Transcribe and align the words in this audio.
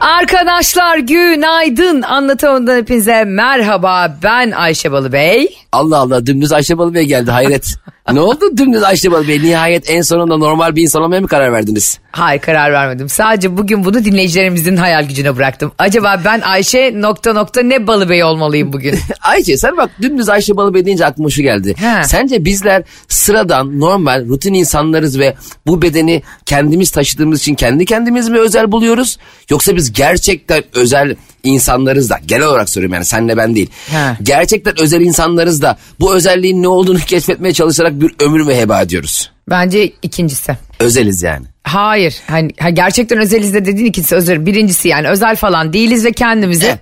Arkadaşlar 0.00 0.98
günaydın. 0.98 2.02
Anlatamadan 2.02 2.76
hepinize 2.76 3.24
merhaba. 3.24 4.16
Ben 4.22 4.50
Ayşe 4.50 4.92
Balıbey. 4.92 5.48
Allah 5.72 5.98
Allah 5.98 6.26
dümdüz 6.26 6.52
Ayşe 6.52 6.78
Balı 6.78 6.94
Bey 6.94 7.04
geldi 7.04 7.30
hayret. 7.30 7.74
ne 8.12 8.20
oldu 8.20 8.56
dümdüz 8.56 8.82
Ayşe 8.82 9.12
Balı 9.12 9.28
Bey? 9.28 9.42
Nihayet 9.42 9.90
en 9.90 10.02
sonunda 10.02 10.36
normal 10.36 10.76
bir 10.76 10.82
insan 10.82 11.02
olmaya 11.02 11.20
mı 11.20 11.28
karar 11.28 11.52
verdiniz? 11.52 11.98
Hayır 12.10 12.40
karar 12.40 12.72
vermedim. 12.72 13.08
Sadece 13.08 13.56
bugün 13.56 13.84
bunu 13.84 14.04
dinleyicilerimizin 14.04 14.76
hayal 14.76 15.04
gücüne 15.04 15.36
bıraktım. 15.36 15.72
Acaba 15.78 16.20
ben 16.24 16.40
Ayşe 16.40 16.92
nokta 16.94 17.32
nokta 17.32 17.62
ne 17.62 17.86
Balıbey 17.86 18.24
olmalıyım 18.24 18.72
bugün? 18.72 18.98
Ayşe 19.20 19.56
sen 19.56 19.76
bak 19.76 19.90
dümdüz 20.02 20.28
Ayşe 20.28 20.56
Balı 20.56 20.74
Bey 20.74 20.84
deyince 20.86 21.06
aklıma 21.06 21.30
şu 21.30 21.42
geldi. 21.42 21.74
He. 21.78 22.04
Sence 22.04 22.44
bizler 22.44 22.82
sıradan 23.08 23.80
normal 23.80 24.28
rutin 24.28 24.54
insanlarız 24.54 25.18
ve 25.18 25.34
bu 25.66 25.82
bedeni 25.82 26.22
kendimiz 26.46 26.90
taşıdığımız 26.90 27.40
için 27.40 27.54
kendi 27.54 27.84
kendimiz 27.84 28.28
mi 28.28 28.38
özel 28.38 28.72
buluyoruz? 28.72 29.18
Yoksa 29.50 29.76
biz 29.76 29.87
gerçekten 29.92 30.62
özel 30.74 31.16
insanlarız 31.44 32.10
da 32.10 32.20
genel 32.26 32.46
olarak 32.46 32.68
soruyorum 32.68 32.94
yani 32.94 33.04
senle 33.04 33.36
ben 33.36 33.54
değil. 33.54 33.70
He. 33.90 34.16
Gerçekten 34.22 34.80
özel 34.80 35.00
insanlarız 35.00 35.62
da 35.62 35.78
bu 36.00 36.14
özelliğin 36.14 36.62
ne 36.62 36.68
olduğunu 36.68 36.98
keşfetmeye 36.98 37.52
çalışarak 37.54 38.00
bir 38.00 38.14
ömür 38.20 38.40
mü 38.40 38.54
heba 38.54 38.82
ediyoruz? 38.82 39.30
Bence 39.50 39.92
ikincisi. 40.02 40.56
Özeliz 40.80 41.22
yani. 41.22 41.46
Hayır. 41.64 42.16
Hani 42.26 42.50
ha, 42.60 42.70
gerçekten 42.70 43.18
özeliz 43.18 43.54
de 43.54 43.64
dediğin 43.64 43.86
ikincisi 43.86 44.14
özel. 44.14 44.46
Birincisi 44.46 44.88
yani 44.88 45.08
özel 45.08 45.36
falan 45.36 45.72
değiliz 45.72 46.04
ve 46.04 46.12
kendimizi 46.12 46.78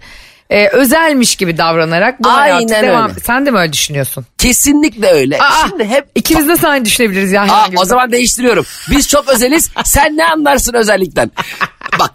e, 0.51 0.69
özelmiş 0.69 1.37
gibi 1.37 1.59
davranarak 1.59 2.23
bu 2.25 2.29
Aynen 2.29 2.69
hayatı 2.69 2.87
devam. 2.87 3.11
öyle. 3.11 3.21
Sen 3.21 3.47
de 3.47 3.51
mi 3.51 3.59
öyle 3.59 3.73
düşünüyorsun? 3.73 4.27
Kesinlikle 4.39 5.07
öyle. 5.09 5.39
Aa, 5.39 5.69
Şimdi 5.69 5.85
hep 5.85 6.05
ikimiz 6.15 6.63
de 6.63 6.69
aynı 6.69 6.85
düşünebiliriz 6.85 7.33
ya. 7.33 7.43
Aa, 7.43 7.69
o 7.77 7.85
zaman 7.85 8.13
değiştiriyorum. 8.13 8.65
Biz 8.91 9.09
çok 9.09 9.29
özeliz. 9.29 9.71
Sen 9.85 10.17
ne 10.17 10.25
anlarsın 10.27 10.75
özellikten? 10.75 11.31
Bak 12.01 12.11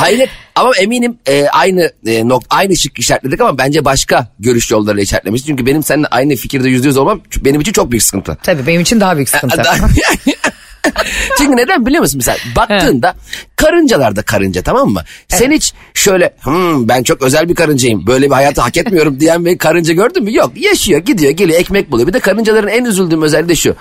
hayret 0.00 0.28
ama 0.54 0.70
eminim 0.76 1.18
e, 1.28 1.46
aynı 1.48 1.92
e, 2.06 2.28
nok 2.28 2.42
aynı 2.50 2.76
şık 2.76 2.98
işaretledik 2.98 3.40
ama 3.40 3.58
bence 3.58 3.84
başka 3.84 4.28
görüş 4.38 4.70
yollarıyla 4.70 5.02
işaretlemiş. 5.02 5.44
Çünkü 5.46 5.66
benim 5.66 5.82
seninle 5.82 6.06
aynı 6.06 6.36
fikirde 6.36 6.68
yüzde 6.68 6.86
yüz 6.88 6.96
olmam 6.96 7.20
benim 7.40 7.60
için 7.60 7.72
çok 7.72 7.90
büyük 7.90 8.02
sıkıntı. 8.02 8.38
Tabii 8.42 8.66
benim 8.66 8.80
için 8.80 9.00
daha 9.00 9.16
büyük 9.16 9.28
sıkıntı. 9.28 9.56
Çünkü 11.38 11.56
neden 11.56 11.86
biliyor 11.86 12.02
musun 12.02 12.18
mesela 12.18 12.38
baktığında 12.56 13.14
karıncalar 13.56 14.16
da 14.16 14.22
karınca 14.22 14.62
tamam 14.62 14.88
mı? 14.88 15.02
Sen 15.28 15.50
hiç 15.52 15.72
şöyle 15.94 16.34
"Hmm, 16.40 16.88
ben 16.88 17.02
çok 17.02 17.22
özel 17.22 17.48
bir 17.48 17.54
karıncayım 17.54 18.06
böyle 18.06 18.26
bir 18.26 18.34
hayatı 18.34 18.60
hak 18.60 18.76
etmiyorum 18.76 19.20
diyen 19.20 19.44
bir 19.44 19.58
karınca 19.58 19.94
gördün 19.94 20.24
mü? 20.24 20.34
Yok 20.34 20.52
yaşıyor 20.56 21.00
gidiyor 21.00 21.32
geliyor 21.32 21.60
ekmek 21.60 21.90
buluyor. 21.90 22.08
Bir 22.08 22.12
de 22.12 22.20
karıncaların 22.20 22.68
en 22.70 22.84
üzüldüğüm 22.84 23.22
özelliği 23.22 23.48
de 23.48 23.56
şu. 23.56 23.76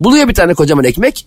Buluyor 0.00 0.28
bir 0.28 0.34
tane 0.34 0.54
kocaman 0.54 0.84
ekmek 0.84 1.26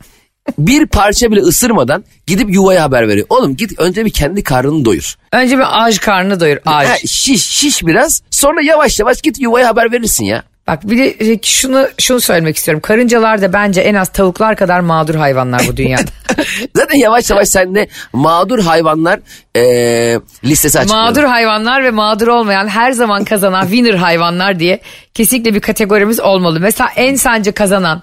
bir 0.57 0.85
parça 0.85 1.31
bile 1.31 1.39
ısırmadan 1.39 2.03
gidip 2.27 2.53
yuvaya 2.53 2.83
haber 2.83 3.07
veriyor. 3.07 3.27
Oğlum 3.29 3.55
git 3.55 3.79
önce 3.79 4.05
bir 4.05 4.11
kendi 4.11 4.43
karnını 4.43 4.85
doyur. 4.85 5.15
Önce 5.31 5.57
bir 5.57 5.83
ağaç 5.83 5.99
karnını 6.01 6.39
doyur. 6.39 6.57
Ağaç. 6.65 6.87
Ha, 6.87 6.95
şiş 7.07 7.45
şiş 7.45 7.85
biraz 7.85 8.21
sonra 8.31 8.61
yavaş 8.61 8.99
yavaş 8.99 9.21
git 9.21 9.39
yuvaya 9.41 9.67
haber 9.67 9.91
verirsin 9.91 10.25
ya. 10.25 10.43
Bak 10.67 10.89
bir 10.89 10.97
de 10.97 11.31
e, 11.33 11.39
şunu 11.43 11.87
şunu 11.99 12.21
söylemek 12.21 12.55
istiyorum. 12.57 12.81
Karıncalar 12.81 13.41
da 13.41 13.53
bence 13.53 13.81
en 13.81 13.95
az 13.95 14.09
tavuklar 14.09 14.55
kadar 14.55 14.79
mağdur 14.79 15.15
hayvanlar 15.15 15.61
bu 15.67 15.77
dünyada. 15.77 16.03
Zaten 16.75 16.97
yavaş 16.97 17.29
yavaş 17.29 17.47
sende 17.49 17.87
mağdur 18.13 18.59
hayvanlar 18.59 19.19
eee, 19.55 20.19
listesi 20.43 20.79
açıklıyor. 20.79 21.03
mağdur 21.03 21.23
hayvanlar 21.23 21.83
ve 21.83 21.91
mağdur 21.91 22.27
olmayan 22.27 22.67
her 22.67 22.91
zaman 22.91 23.23
kazanan 23.23 23.61
winner 23.67 23.93
hayvanlar 23.93 24.59
diye 24.59 24.79
kesinlikle 25.13 25.53
bir 25.55 25.59
kategorimiz 25.59 26.19
olmalı. 26.19 26.59
Mesela 26.59 26.89
en 26.95 27.15
sence 27.15 27.51
kazanan 27.51 28.01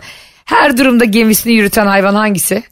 her 0.53 0.79
durumda 0.79 1.05
gemisini 1.05 1.53
yürüten 1.53 1.87
hayvan 1.87 2.15
hangisi? 2.15 2.63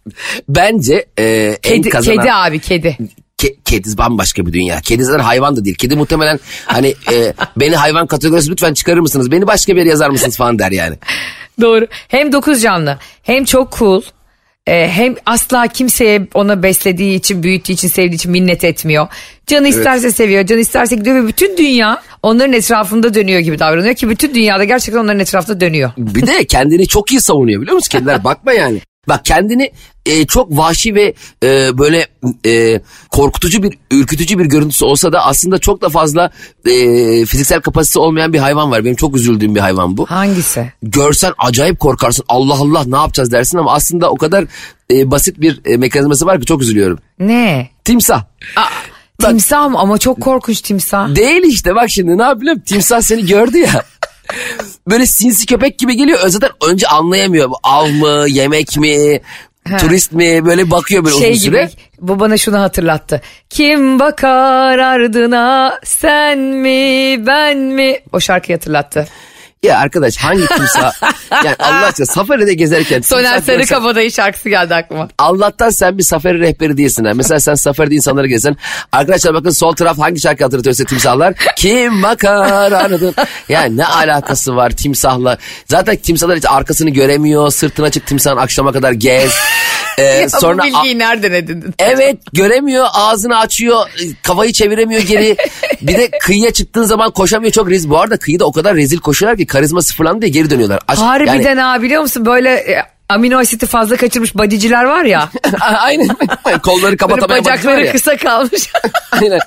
Bence 0.48 1.06
en 1.16 1.56
Kedi, 1.56 1.88
kazanan... 1.88 2.16
kedi 2.18 2.32
abi 2.32 2.58
kedi. 2.58 2.96
Ke- 3.38 3.56
kedi 3.64 3.98
bambaşka 3.98 4.46
bir 4.46 4.52
dünya. 4.52 4.80
Kedi 4.80 5.04
zaten 5.04 5.24
hayvan 5.24 5.56
da 5.56 5.64
değil. 5.64 5.76
Kedi 5.76 5.96
muhtemelen 5.96 6.40
hani 6.66 6.94
e, 7.12 7.34
beni 7.56 7.76
hayvan 7.76 8.06
kategorisi 8.06 8.50
lütfen 8.50 8.74
çıkarır 8.74 9.00
mısınız? 9.00 9.30
Beni 9.30 9.46
başka 9.46 9.72
bir 9.72 9.78
yere 9.80 9.88
yazar 9.88 10.10
mısınız 10.10 10.36
falan 10.36 10.58
der 10.58 10.70
yani. 10.70 10.96
Doğru. 11.60 11.86
Hem 12.08 12.32
dokuz 12.32 12.62
canlı 12.62 12.98
hem 13.22 13.44
çok 13.44 13.78
cool. 13.78 14.02
E, 14.70 14.88
hem 14.88 15.14
asla 15.26 15.66
kimseye 15.66 16.26
ona 16.34 16.62
beslediği 16.62 17.18
için, 17.18 17.42
büyüttüğü 17.42 17.72
için, 17.72 17.88
sevdiği 17.88 18.14
için 18.14 18.32
minnet 18.32 18.64
etmiyor. 18.64 19.08
Canı 19.46 19.68
isterse 19.68 20.10
seviyor, 20.12 20.46
canı 20.46 20.60
isterse 20.60 20.96
gidiyor 20.96 21.16
ve 21.16 21.28
bütün 21.28 21.56
dünya 21.56 22.02
onların 22.22 22.52
etrafında 22.52 23.14
dönüyor 23.14 23.40
gibi 23.40 23.58
davranıyor 23.58 23.94
ki 23.94 24.08
bütün 24.08 24.34
dünyada 24.34 24.64
gerçekten 24.64 25.00
onların 25.00 25.20
etrafında 25.20 25.60
dönüyor. 25.60 25.90
Bir 25.98 26.26
de 26.26 26.44
kendini 26.44 26.86
çok 26.86 27.12
iyi 27.12 27.20
savunuyor 27.20 27.62
biliyor 27.62 27.74
musun? 27.74 27.90
Kediler 27.90 28.24
bakma 28.24 28.52
yani. 28.52 28.80
Bak 29.10 29.24
kendini 29.24 29.72
e, 30.06 30.26
çok 30.26 30.56
vahşi 30.56 30.94
ve 30.94 31.14
e, 31.42 31.78
böyle 31.78 32.06
e, 32.46 32.80
korkutucu 33.10 33.62
bir, 33.62 33.78
ürkütücü 33.90 34.38
bir 34.38 34.44
görüntüsü 34.44 34.84
olsa 34.84 35.12
da 35.12 35.26
aslında 35.26 35.58
çok 35.58 35.82
da 35.82 35.88
fazla 35.88 36.30
e, 36.66 36.74
fiziksel 37.26 37.60
kapasitesi 37.60 37.98
olmayan 37.98 38.32
bir 38.32 38.38
hayvan 38.38 38.70
var. 38.70 38.84
Benim 38.84 38.96
çok 38.96 39.16
üzüldüğüm 39.16 39.54
bir 39.54 39.60
hayvan 39.60 39.96
bu. 39.96 40.06
Hangisi? 40.06 40.72
Görsen 40.82 41.32
acayip 41.38 41.80
korkarsın. 41.80 42.24
Allah 42.28 42.54
Allah 42.54 42.84
ne 42.86 42.96
yapacağız 42.96 43.32
dersin 43.32 43.58
ama 43.58 43.72
aslında 43.72 44.10
o 44.10 44.16
kadar 44.16 44.44
e, 44.90 45.10
basit 45.10 45.40
bir 45.40 45.60
e, 45.64 45.76
mekanizması 45.76 46.26
var 46.26 46.40
ki 46.40 46.46
çok 46.46 46.62
üzülüyorum. 46.62 46.98
Ne? 47.18 47.68
Timsah. 47.84 48.24
Timsah 49.20 49.70
mı? 49.70 49.78
Ama 49.78 49.98
çok 49.98 50.20
korkunç 50.20 50.60
timsah. 50.60 51.14
Değil 51.14 51.42
işte 51.42 51.74
bak 51.74 51.90
şimdi 51.90 52.18
ne 52.18 52.22
yapayım 52.22 52.60
timsah 52.60 53.00
seni 53.00 53.26
gördü 53.26 53.58
ya. 53.58 53.84
Böyle 54.88 55.06
sinsi 55.06 55.46
köpek 55.46 55.78
gibi 55.78 55.96
geliyor. 55.96 56.18
Zaten 56.26 56.50
önce 56.68 56.86
anlayamıyor. 56.86 57.50
Bu 57.50 57.54
av 57.62 57.88
mı, 57.88 58.24
yemek 58.28 58.76
mi, 58.76 59.20
turist 59.78 60.12
mi 60.12 60.46
böyle 60.46 60.70
bakıyor 60.70 61.04
böyle 61.04 61.16
şey 61.16 61.30
uzun 61.30 61.44
süre. 61.44 61.64
gibi 61.64 61.72
bu 62.00 62.20
bana 62.20 62.36
şunu 62.36 62.60
hatırlattı. 62.60 63.20
Kim 63.50 63.98
bakar 63.98 64.78
ardına 64.78 65.78
sen 65.84 66.38
mi 66.38 67.16
ben 67.26 67.58
mi? 67.58 67.98
O 68.12 68.20
şarkıyı 68.20 68.58
hatırlattı. 68.58 69.06
Ya 69.62 69.78
arkadaş 69.78 70.16
hangi 70.16 70.46
timsah? 70.46 70.92
yani 71.44 71.56
Allah 71.58 71.86
aşkına 71.86 72.06
safaride 72.06 72.54
gezerken. 72.54 73.00
Soner 73.00 73.22
timsah 73.22 73.46
görsen- 73.46 73.64
Sarıkabadayı 73.64 74.12
şarkısı 74.12 74.48
geldi 74.48 74.74
aklıma. 74.74 75.08
Allah'tan 75.18 75.70
sen 75.70 75.98
bir 75.98 76.02
safari 76.02 76.40
rehberi 76.40 76.76
değilsin. 76.76 77.04
Ha. 77.04 77.12
Mesela 77.14 77.40
sen 77.40 77.54
safaride 77.54 77.94
insanları 77.94 78.26
gezsen. 78.26 78.56
Arkadaşlar 78.92 79.34
bakın 79.34 79.50
sol 79.50 79.72
taraf 79.72 79.98
hangi 79.98 80.20
şarkı 80.20 80.44
hatırlatıyor 80.44 80.74
size 80.74 80.84
timsahlar? 80.84 81.34
Kim 81.56 82.02
bakar 82.02 82.72
aradın? 82.72 83.14
Yani 83.48 83.76
ne 83.76 83.86
alakası 83.86 84.56
var 84.56 84.70
timsahla? 84.70 85.38
Zaten 85.68 85.96
timsahlar 85.96 86.36
hiç 86.36 86.44
arkasını 86.48 86.90
göremiyor. 86.90 87.50
Sırtına 87.50 87.86
açık 87.86 88.06
timsahın 88.06 88.36
akşama 88.36 88.72
kadar 88.72 88.92
gez. 88.92 89.32
Ee, 90.00 90.28
sonra 90.28 90.62
bu 90.62 90.66
bilgiyi 90.66 90.98
nereden 90.98 91.32
edindin? 91.32 91.74
Evet 91.78 92.16
göremiyor 92.32 92.86
ağzını 92.92 93.38
açıyor 93.38 93.86
kafayı 94.22 94.52
çeviremiyor 94.52 95.02
geri 95.02 95.36
bir 95.82 95.98
de 95.98 96.10
kıyıya 96.10 96.50
çıktığın 96.52 96.84
zaman 96.84 97.10
koşamıyor 97.10 97.52
çok 97.52 97.70
rezil. 97.70 97.90
Bu 97.90 97.98
arada 98.00 98.16
kıyıda 98.16 98.44
o 98.44 98.52
kadar 98.52 98.76
rezil 98.76 98.98
koşuyorlar 98.98 99.38
ki 99.38 99.46
karizma 99.46 99.82
sıfırlandı 99.82 100.22
diye 100.22 100.30
geri 100.30 100.50
dönüyorlar. 100.50 100.80
Aş- 100.88 100.98
Harbiden 100.98 101.42
yani- 101.42 101.60
ha 101.60 101.82
biliyor 101.82 102.02
musun 102.02 102.26
böyle 102.26 102.50
e, 102.54 102.82
amino 103.10 103.38
asiti 103.38 103.66
fazla 103.66 103.96
kaçırmış 103.96 104.34
badiciler 104.34 104.84
var 104.84 105.04
ya. 105.04 105.28
Aynen 105.60 106.08
kolları 106.62 106.96
kapatamayan 106.96 107.44
bacakları 107.44 107.86
ya. 107.86 107.92
kısa 107.92 108.16
kalmış. 108.16 108.72
Aynen. 109.12 109.40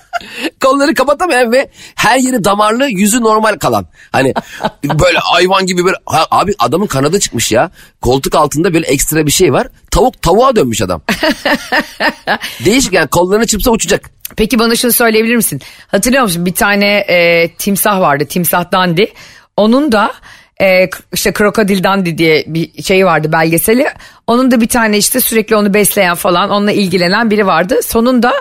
Kolları 0.62 0.94
kapatamayan 0.94 1.52
ve 1.52 1.70
her 1.96 2.18
yeri 2.18 2.44
damarlı 2.44 2.88
yüzü 2.88 3.22
normal 3.22 3.56
kalan. 3.56 3.88
Hani 4.12 4.34
böyle 4.84 5.18
hayvan 5.18 5.66
gibi 5.66 5.86
böyle 5.86 5.98
Ha, 6.06 6.28
abi 6.32 6.54
adamın 6.60 6.88
kanadı 6.88 7.20
çıkmış 7.20 7.52
ya. 7.52 7.72
Koltuk 8.02 8.36
altında 8.36 8.74
böyle 8.74 8.88
ekstra 8.88 9.26
bir 9.26 9.32
şey 9.32 9.54
var. 9.54 9.68
Tavuk 9.92 10.22
tavuğa 10.22 10.56
dönmüş 10.56 10.82
adam. 10.82 11.02
Değişik 12.66 12.94
yani 12.94 13.08
kollarını 13.08 13.48
çırpsa 13.48 13.72
uçacak. 13.72 14.10
Peki 14.36 14.60
bana 14.60 14.76
şunu 14.76 14.92
söyleyebilir 14.92 15.36
misin? 15.36 15.62
Hatırlıyor 15.88 16.24
musun 16.24 16.46
bir 16.46 16.54
tane 16.54 16.98
e, 16.98 17.50
timsah 17.58 18.00
vardı 18.00 18.26
timsah 18.26 18.72
dandi. 18.72 19.14
Onun 19.58 19.92
da 19.92 20.12
e, 20.62 20.90
işte 21.14 21.34
krokodil 21.34 21.84
dandi 21.84 22.18
diye 22.18 22.44
bir 22.48 22.84
şey 22.84 23.06
vardı 23.06 23.32
belgeseli. 23.32 23.88
Onun 24.28 24.52
da 24.52 24.62
bir 24.62 24.68
tane 24.68 24.98
işte 24.98 25.22
sürekli 25.22 25.56
onu 25.56 25.74
besleyen 25.74 26.16
falan 26.16 26.50
onunla 26.50 26.72
ilgilenen 26.72 27.32
biri 27.32 27.48
vardı. 27.48 27.80
Sonunda 27.84 28.34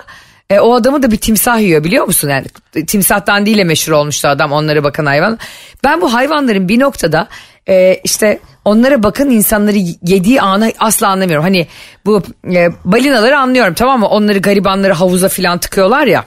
e, 0.49 0.59
o 0.59 0.73
adamı 0.73 1.03
da 1.03 1.11
bir 1.11 1.17
timsah 1.17 1.59
yiyor 1.59 1.83
biliyor 1.83 2.05
musun? 2.05 2.29
Yani 2.29 2.45
timsah 2.87 3.27
dandiyle 3.27 3.63
meşhur 3.63 3.93
olmuştu 3.93 4.27
adam 4.27 4.51
onlara 4.51 4.83
bakan 4.83 5.05
hayvan. 5.05 5.39
Ben 5.83 6.01
bu 6.01 6.13
hayvanların 6.13 6.67
bir 6.67 6.79
noktada 6.79 7.27
e, 7.69 7.99
işte 8.03 8.39
onlara 8.65 9.03
bakın 9.03 9.29
insanları 9.29 9.77
yediği 10.07 10.41
anı 10.41 10.71
asla 10.79 11.07
anlamıyorum. 11.07 11.43
Hani 11.43 11.67
bu 12.05 12.23
e, 12.53 12.69
balinaları 12.85 13.37
anlıyorum 13.37 13.73
tamam 13.73 13.99
mı? 13.99 14.07
Onları 14.07 14.39
garibanları 14.39 14.93
havuza 14.93 15.29
filan 15.29 15.57
tıkıyorlar 15.57 16.07
ya. 16.07 16.25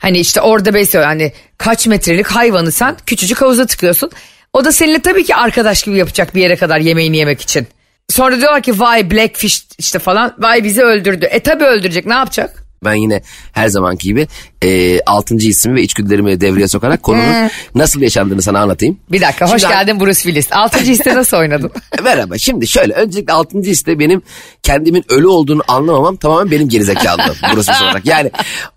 Hani 0.00 0.18
işte 0.18 0.40
orada 0.40 0.74
besliyor 0.74 1.04
hani 1.04 1.32
kaç 1.58 1.86
metrelik 1.86 2.26
hayvanı 2.26 2.72
sen 2.72 2.96
küçücük 3.06 3.42
havuza 3.42 3.66
tıkıyorsun. 3.66 4.10
O 4.52 4.64
da 4.64 4.72
seninle 4.72 5.02
tabii 5.02 5.24
ki 5.24 5.34
arkadaş 5.36 5.82
gibi 5.82 5.96
yapacak 5.96 6.34
bir 6.34 6.40
yere 6.40 6.56
kadar 6.56 6.78
yemeğini 6.78 7.16
yemek 7.16 7.40
için. 7.40 7.66
Sonra 8.08 8.40
diyorlar 8.40 8.62
ki 8.62 8.80
vay 8.80 9.10
blackfish 9.10 9.62
işte 9.78 9.98
falan 9.98 10.34
vay 10.38 10.64
bizi 10.64 10.82
öldürdü. 10.82 11.24
E 11.24 11.40
tabii 11.40 11.64
öldürecek 11.64 12.06
ne 12.06 12.14
yapacak? 12.14 12.64
Ben 12.84 12.94
yine 12.94 13.22
her 13.52 13.68
zamanki 13.68 14.08
gibi 14.08 14.28
e, 14.64 15.00
6. 15.06 15.34
isim 15.36 15.74
ve 15.74 15.82
içgüdülerimi 15.82 16.40
devreye 16.40 16.68
sokarak 16.68 17.02
konunun 17.02 17.50
nasıl 17.74 18.00
yaşandığını 18.00 18.42
sana 18.42 18.60
anlatayım. 18.60 18.98
Bir 19.12 19.20
dakika 19.20 19.52
hoş 19.52 19.60
Şimdi- 19.60 19.74
geldin 19.74 20.00
Bruce 20.00 20.14
Willis. 20.20 20.52
Altıncı 20.52 20.92
hisse 20.92 21.14
nasıl 21.14 21.36
oynadın? 21.36 21.70
Merhaba 22.02 22.38
şimdi 22.38 22.66
şöyle 22.68 22.92
öncelikle 22.92 23.32
6. 23.32 23.58
hisse 23.58 23.98
benim 23.98 24.22
kendimin 24.62 25.04
ölü 25.08 25.26
olduğunu 25.26 25.62
anlamamam 25.68 26.16
tamamen 26.16 26.50
benim 26.50 26.68
gerizekalılığım 26.68 27.36
burası 27.52 27.72
olarak. 27.84 28.06
Yani 28.06 28.30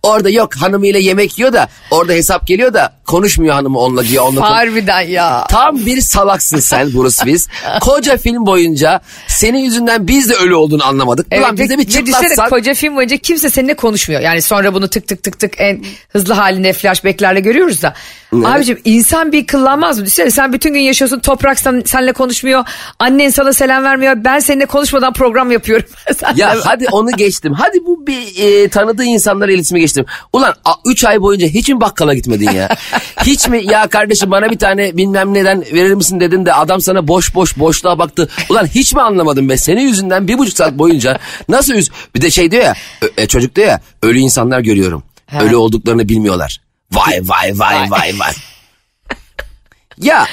orada 0.03 0.29
yok 0.29 0.55
hanımıyla 0.55 0.99
yemek 0.99 1.39
yiyor 1.39 1.53
da 1.53 1.67
orada 1.91 2.13
hesap 2.13 2.47
geliyor 2.47 2.73
da 2.73 2.93
konuşmuyor 3.05 3.53
hanımı 3.53 3.79
onunla 3.79 4.05
diyor. 4.07 4.23
Onunla 4.27 4.49
Harbiden 4.49 5.01
ya. 5.01 5.45
Tam 5.49 5.85
bir 5.85 6.01
salaksın 6.01 6.59
sen 6.59 6.93
Bruce 6.93 7.15
Willis. 7.15 7.47
Koca 7.81 8.17
film 8.17 8.45
boyunca 8.45 9.01
senin 9.27 9.59
yüzünden 9.59 10.07
biz 10.07 10.29
de 10.29 10.33
ölü 10.33 10.53
olduğunu 10.55 10.85
anlamadık. 10.85 11.27
Ulan 11.39 11.57
bize 11.57 11.77
bir 11.77 11.87
çıtlatsan. 11.87 12.49
koca 12.49 12.73
film 12.73 12.95
boyunca 12.95 13.17
kimse 13.17 13.49
seninle 13.49 13.73
konuşmuyor. 13.73 14.21
Yani 14.21 14.41
sonra 14.41 14.73
bunu 14.73 14.87
tık 14.87 15.07
tık 15.07 15.23
tık 15.23 15.39
tık 15.39 15.53
en 15.57 15.72
hızlı 16.09 16.33
halinde 16.33 16.73
flashbacklerle 16.73 17.39
görüyoruz 17.39 17.81
da. 17.81 17.93
Abicim 18.45 18.79
insan 18.85 19.31
bir 19.31 19.47
kıllanmaz 19.47 19.99
mı? 19.99 20.05
Düşünsene 20.05 20.31
sen 20.31 20.53
bütün 20.53 20.73
gün 20.73 20.79
yaşıyorsun 20.79 21.19
toprak 21.19 21.59
sen, 21.59 21.83
seninle 21.85 22.13
konuşmuyor. 22.13 22.65
Annen 22.99 23.29
sana 23.29 23.53
selam 23.53 23.83
vermiyor. 23.83 24.13
Ben 24.17 24.39
seninle 24.39 24.65
konuşmadan 24.65 25.13
program 25.13 25.51
yapıyorum. 25.51 25.85
Ya 26.35 26.55
hadi 26.63 26.87
onu 26.91 27.11
geçtim. 27.11 27.53
Hadi 27.53 27.85
bu 27.85 28.07
bir 28.07 28.23
e, 28.37 28.69
tanıdığı 28.69 29.03
insanlara 29.03 29.51
iletişime 29.51 29.79
geçtim. 29.79 30.05
Ulan 30.33 30.53
3 30.85 31.05
ay 31.05 31.21
boyunca 31.21 31.47
hiç 31.47 31.69
mi 31.69 31.81
bakkala 31.81 32.13
gitmedin 32.13 32.51
ya? 32.51 32.69
hiç 33.25 33.47
mi 33.47 33.61
ya 33.71 33.87
kardeşim 33.87 34.31
bana 34.31 34.49
bir 34.51 34.57
tane 34.57 34.97
bilmem 34.97 35.33
neden 35.33 35.61
verir 35.61 35.93
misin 35.93 36.19
dedin 36.19 36.45
de 36.45 36.53
adam 36.53 36.81
sana 36.81 37.07
boş 37.07 37.35
boş 37.35 37.59
boşluğa 37.59 37.99
baktı. 37.99 38.29
Ulan 38.49 38.65
hiç 38.65 38.93
mi 38.93 39.01
anlamadın 39.01 39.49
be? 39.49 39.57
Senin 39.57 39.81
yüzünden 39.81 40.27
bir 40.27 40.37
buçuk 40.37 40.57
saat 40.57 40.73
boyunca 40.73 41.19
nasıl 41.49 41.73
üz... 41.73 41.89
Bir 42.15 42.21
de 42.21 42.31
şey 42.31 42.51
diyor 42.51 42.63
ya 42.63 42.73
e, 43.17 43.27
çocuk 43.27 43.55
diyor 43.55 43.67
ya 43.67 43.81
ölü 44.01 44.19
insanlar 44.19 44.59
görüyorum. 44.59 45.03
Ölü 45.41 45.55
olduklarını 45.55 46.09
bilmiyorlar. 46.09 46.61
Vay 46.91 47.19
vay 47.23 47.51
vay 47.59 47.91
vay 47.91 48.13
vay. 48.19 48.33
ya 49.97 50.25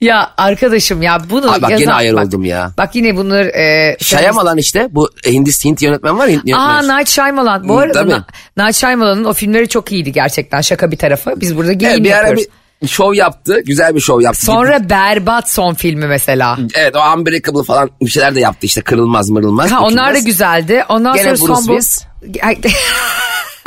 Ya 0.00 0.30
arkadaşım 0.36 1.02
ya 1.02 1.18
bunu 1.30 1.50
Ay 1.52 1.62
bak 1.62 1.70
yazan- 1.70 1.78
gene 1.84 1.92
ayar 1.92 2.16
bak- 2.16 2.26
oldum 2.26 2.44
ya. 2.44 2.72
Bak 2.78 2.94
yine 2.96 3.16
bunları... 3.16 3.48
E, 3.48 3.96
Şayamalan 4.00 4.58
işte 4.58 4.88
bu 4.90 5.10
Hindist 5.26 5.64
Hint 5.64 5.82
yönetmen 5.82 6.18
var 6.18 6.26
ya 6.26 6.32
Hint 6.32 6.48
yönetmen. 6.48 6.68
Aa 6.90 6.96
Night 6.96 7.08
Shyamalan. 7.08 7.68
Bu 7.68 7.78
arada 7.78 7.92
tabii. 7.92 8.10
Na- 8.10 8.26
Night 8.56 8.76
Shyamalan'ın 8.76 9.24
o 9.24 9.32
filmleri 9.32 9.68
çok 9.68 9.92
iyiydi 9.92 10.12
gerçekten. 10.12 10.60
Şaka 10.60 10.90
bir 10.90 10.96
tarafı. 10.96 11.34
Biz 11.40 11.56
burada 11.56 11.70
Evet, 11.72 11.80
geyim 11.80 12.04
bir 12.04 12.10
ara 12.12 12.16
yapıyoruz. 12.28 12.42
bir 12.44 12.50
şov 12.86 13.14
yaptı. 13.14 13.60
Güzel 13.66 13.94
bir 13.94 14.00
şov 14.00 14.20
yaptı. 14.20 14.44
Sonra 14.44 14.90
berbat 14.90 15.50
son 15.50 15.74
filmi 15.74 16.06
mesela. 16.06 16.58
Evet 16.74 16.96
o 16.96 16.98
Unbreakable 17.16 17.62
falan 17.62 17.90
bir 18.02 18.10
şeyler 18.10 18.34
de 18.34 18.40
yaptı 18.40 18.66
işte 18.66 18.80
kırılmaz 18.80 19.30
mırılmaz. 19.30 19.72
Ha, 19.72 19.80
onlar 19.80 20.14
da 20.14 20.18
güzeldi. 20.18 20.84
Ondan 20.88 21.16
Gene 21.16 21.36
sonra 21.36 21.56
son 21.56 21.68
Bruce 21.68 21.88
bu... 22.22 22.68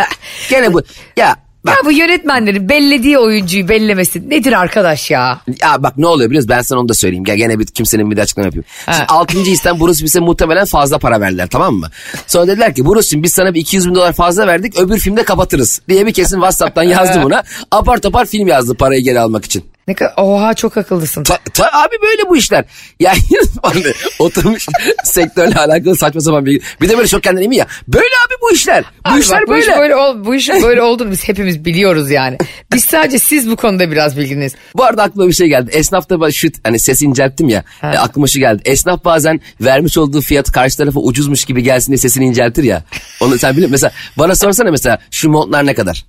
Gene 0.50 0.74
bu 0.74 0.82
ya 1.18 1.36
ya 1.68 1.74
bak, 1.76 1.86
bu 1.86 1.92
yönetmenlerin 1.92 2.70
bellediği 2.70 3.18
oyuncuyu 3.18 3.68
bellemesi 3.68 4.30
nedir 4.30 4.54
arkadaş 4.54 5.12
ya? 5.12 5.42
ya 5.62 5.84
bak 5.84 5.98
ne 5.98 6.08
oluyor 6.08 6.30
biliyor 6.30 6.44
musun? 6.44 6.50
Ben 6.58 6.62
sana 6.62 6.80
onu 6.80 6.90
da 6.90 6.94
söyleyeyim. 6.94 7.24
Gel 7.24 7.38
gene 7.38 7.60
bir 7.60 7.66
kimsenin 7.66 8.12
bir 8.12 8.18
de 8.18 8.22
açıklama 8.22 8.46
yapayım. 8.46 8.66
Ha. 8.86 8.94
Şimdi 8.94 9.06
6. 9.08 9.38
isten 9.38 9.80
Bruce 9.80 9.94
Willis'e 9.94 10.20
muhtemelen 10.20 10.66
fazla 10.66 10.98
para 10.98 11.22
verdiler 11.22 11.48
tamam 11.48 11.76
mı? 11.76 11.88
Sonra 12.28 12.48
dediler 12.48 12.76
ki 12.76 12.86
Bruce'cum 12.86 13.24
biz 13.24 13.34
sana 13.34 13.54
bir 13.54 13.60
200 13.60 13.90
bin 13.90 13.96
dolar 13.96 14.14
fazla 14.14 14.48
verdik 14.48 14.80
öbür 14.80 15.00
filmde 15.00 15.24
kapatırız. 15.24 15.82
Diye 15.90 16.06
bir 16.06 16.14
kesin 16.14 16.36
Whatsapp'tan 16.36 16.84
yazdı 16.84 17.24
buna. 17.24 17.44
Apar 17.72 17.98
topar 17.98 18.26
film 18.26 18.48
yazdı 18.48 18.76
parayı 18.76 19.04
geri 19.04 19.20
almak 19.20 19.46
için. 19.46 19.64
Ne 19.92 19.96
kadar 19.96 20.14
oha 20.18 20.54
çok 20.54 20.78
akıllısın. 20.78 21.24
Ta, 21.24 21.38
ta- 21.54 21.72
abi 21.84 21.96
böyle 22.02 22.30
bu 22.30 22.38
işler. 22.38 22.66
Yani 23.00 23.18
oturmuş 24.20 24.68
sektörle 25.04 25.56
alakalı 25.60 25.96
saçma 25.96 26.22
sapan 26.22 26.46
bir... 26.46 26.62
Bir 26.82 26.90
de 26.90 26.98
böyle 26.98 27.08
çok 27.08 27.24
kendine 27.24 27.46
emin 27.46 27.58
ya. 27.58 27.68
Böyle 27.88 28.06
abi 28.28 28.34
bu 28.42 28.52
işler. 28.52 28.84
Bu 29.06 29.10
Abi 29.10 29.20
işler 29.20 29.42
bak, 29.42 29.48
bu 29.48 29.52
böyle. 29.52 29.62
iş 29.72 29.78
böyle 29.78 29.96
ol, 29.96 30.26
bu 30.26 30.36
işin 30.36 30.64
böyle 30.64 30.82
olduğunu 30.82 31.12
biz 31.12 31.28
hepimiz 31.28 31.66
biliyoruz 31.66 32.12
yani. 32.12 32.38
Biz 32.74 32.86
sadece 32.86 33.20
siz 33.20 33.50
bu 33.50 33.56
konuda 33.56 33.92
biraz 33.92 34.18
bilginiz. 34.18 34.56
Bu 34.76 34.84
arada 34.84 35.04
aklıma 35.04 35.28
bir 35.28 35.34
şey 35.34 35.48
geldi. 35.48 35.72
Esnafta 35.74 36.22
ben 36.22 36.30
şu 36.30 36.48
hani 36.64 36.80
sesi 36.80 37.06
incelttim 37.06 37.50
ya. 37.50 37.64
E, 37.84 37.88
aklıma 37.88 38.28
şu 38.28 38.40
geldi. 38.40 38.62
Esnaf 38.66 39.06
bazen 39.06 39.42
vermiş 39.62 39.98
olduğu 39.98 40.22
fiyatı 40.22 40.52
karşı 40.52 40.78
tarafa 40.78 41.00
ucuzmuş 41.00 41.46
gibi 41.46 41.64
gelsin 41.64 41.92
diye 41.92 41.98
sesini 41.98 42.26
inceltir 42.26 42.64
ya. 42.64 42.84
Onu 43.22 43.38
sen 43.38 43.54
biliyor? 43.54 43.70
Mesela 43.72 43.92
bana 44.18 44.36
sorsana 44.36 44.72
mesela 44.72 45.00
şu 45.12 45.30
montlar 45.30 45.66
ne 45.66 45.74
kadar? 45.74 46.06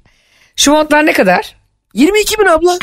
Şu 0.56 0.70
montlar 0.70 1.06
ne 1.06 1.12
kadar? 1.12 1.61
22 1.94 2.38
bin 2.38 2.46
abla. 2.46 2.78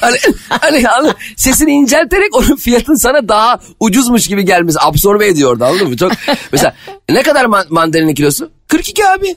hani, 0.00 0.16
hani, 0.48 0.82
hani 0.82 1.12
sesini 1.36 1.70
incelterek 1.70 2.36
onun 2.36 2.56
fiyatın 2.56 2.94
sana 2.94 3.28
daha 3.28 3.60
ucuzmuş 3.80 4.26
gibi 4.26 4.44
gelmesi 4.44 4.78
absorbe 4.80 5.26
ediyor 5.26 5.52
orada 5.52 5.66
anladın 5.66 5.88
mı? 5.88 5.96
Çok, 5.96 6.12
mesela 6.52 6.74
ne 7.10 7.22
kadar 7.22 7.44
man- 7.44 7.66
mandalinin 7.68 8.14
kilosu? 8.14 8.50
42 8.68 9.06
abi. 9.08 9.36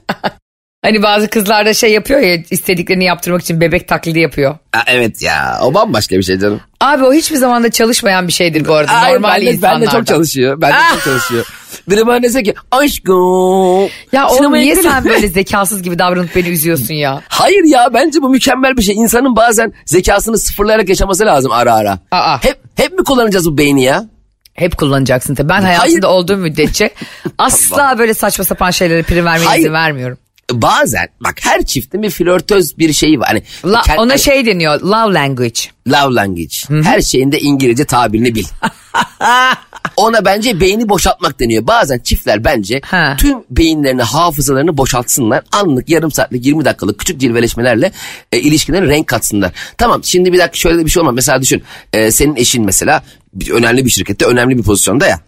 Hani 0.86 1.04
bazı 1.04 1.30
kızlar 1.30 1.66
da 1.66 1.74
şey 1.74 1.92
yapıyor 1.92 2.20
ya 2.20 2.38
istediklerini 2.52 3.04
yaptırmak 3.04 3.42
için 3.42 3.62
bebek 3.62 3.88
taklidi 3.88 4.20
yapıyor. 4.20 4.58
Evet 4.88 5.22
ya 5.22 5.60
o 5.62 5.74
bambaşka 5.74 6.18
bir 6.18 6.24
şey 6.24 6.40
canım. 6.40 6.62
Abi 6.80 7.04
o 7.04 7.14
hiçbir 7.14 7.36
zaman 7.38 7.64
da 7.64 7.72
çalışmayan 7.72 8.28
bir 8.28 8.34
şeydir 8.34 8.68
bu 8.68 8.74
arada. 8.74 8.92
Ay, 8.92 9.14
Normal 9.14 9.36
ben 9.36 9.42
de, 9.46 9.52
insanlarda. 9.52 9.82
ben 9.82 9.88
de 9.88 9.92
çok 9.92 10.08
çalışıyor. 10.08 10.62
Ben 10.62 10.72
de 10.72 10.78
çok 10.94 11.04
çalışıyor. 11.04 11.46
Biri 11.90 12.08
bana 12.08 12.24
dese 12.24 12.44
ki 12.44 12.54
aşkım. 12.72 13.90
Ya 14.12 14.28
oğlum 14.30 14.54
niye 14.54 14.66
gidelim." 14.66 14.92
sen 14.92 15.06
böyle 15.06 15.28
zekasız 15.28 15.82
gibi 15.82 16.00
davranıp 16.00 16.36
beni 16.36 16.48
üzüyorsun 16.48 16.94
ya? 16.94 17.22
Hayır 17.28 17.64
ya 17.66 17.90
bence 17.94 18.22
bu 18.22 18.30
mükemmel 18.30 18.78
bir 18.78 18.82
şey. 18.82 18.96
İnsanın 18.96 19.36
bazen 19.36 19.74
zekasını 19.86 20.38
sıfırlayarak 20.38 20.90
yaşaması 20.90 21.26
lazım 21.26 21.52
ara 21.52 21.74
ara. 21.76 22.00
Aa. 22.12 22.44
Hep 22.44 22.58
hep 22.76 22.92
mi 23.00 23.04
kullanacağız 23.04 23.46
bu 23.52 23.58
beyni 23.58 23.84
ya? 23.84 24.06
Hep 24.54 24.78
kullanacaksın 24.78 25.36
tabii. 25.36 25.50
Ben 25.50 25.62
hayatımda 25.62 26.08
Hayır. 26.08 26.16
olduğum 26.18 26.38
müddetçe 26.38 26.90
asla 27.38 27.96
böyle 28.00 28.14
saçma 28.14 28.46
sapan 28.46 28.72
şeylere 28.72 29.04
prim 29.04 29.26
vermeye 29.26 29.46
Hayır. 29.46 29.62
izin 29.62 29.74
vermiyorum. 29.74 30.18
Bazen 30.52 31.08
bak 31.24 31.36
her 31.42 31.66
çiftin 31.66 32.04
bir 32.04 32.10
flörtöz 32.10 32.78
bir 32.78 32.94
şeyi 32.94 33.20
var. 33.20 33.28
Hani 33.28 33.44
La- 33.66 33.80
kend- 33.82 33.98
ona 33.98 34.12
hani 34.12 34.20
şey 34.20 34.46
deniyor 34.46 34.82
love 34.82 35.14
language. 35.14 35.60
love 35.88 36.16
language. 36.16 36.84
Her 36.90 37.02
şeyinde 37.02 37.40
İngilizce 37.40 37.86
tabirini 37.86 38.36
bil. 38.36 38.44
Ona 40.02 40.26
bence 40.26 40.60
beyni 40.60 40.90
boşaltmak 40.90 41.40
deniyor. 41.40 41.68
Bazen 41.68 42.00
çiftler 42.00 42.44
bence 42.44 42.82
Ha. 42.86 43.16
tüm 43.20 43.38
beyinlerini, 43.50 44.02
hafızalarını 44.02 44.78
boşaltsınlar. 44.78 45.44
Anlık 45.52 45.90
yarım 45.90 46.12
saatlik 46.12 46.46
20 46.46 46.66
dakikalık 46.66 47.00
küçük 47.00 47.20
cilveleşmelerle 47.20 47.92
e, 48.32 48.40
ilişkilerine 48.40 48.88
renk 48.88 49.08
katsınlar. 49.08 49.52
Tamam 49.78 50.04
şimdi 50.04 50.34
bir 50.34 50.38
dakika 50.40 50.58
şöyle 50.58 50.78
de 50.80 50.86
bir 50.86 50.92
şey 50.92 51.02
olmaz. 51.02 51.16
Mesela 51.16 51.42
düşün 51.42 51.64
e, 51.94 52.12
senin 52.12 52.36
eşin 52.36 52.66
mesela 52.66 53.04
bir- 53.34 53.52
önemli 53.52 53.86
bir 53.86 53.90
şirkette 53.90 54.26
önemli 54.26 54.58
bir 54.58 54.64
pozisyonda 54.64 55.08
ya. 55.08 55.20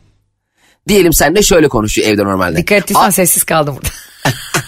Diyelim 0.88 1.14
senle 1.14 1.44
şöyle 1.44 1.68
konuşuyor 1.68 2.08
evde 2.08 2.24
normalde. 2.24 2.58
Dikkat 2.58 2.78
ettiysen 2.78 3.04
Aa, 3.04 3.12
sessiz 3.12 3.44
kaldım 3.44 3.76
burada. 3.76 3.90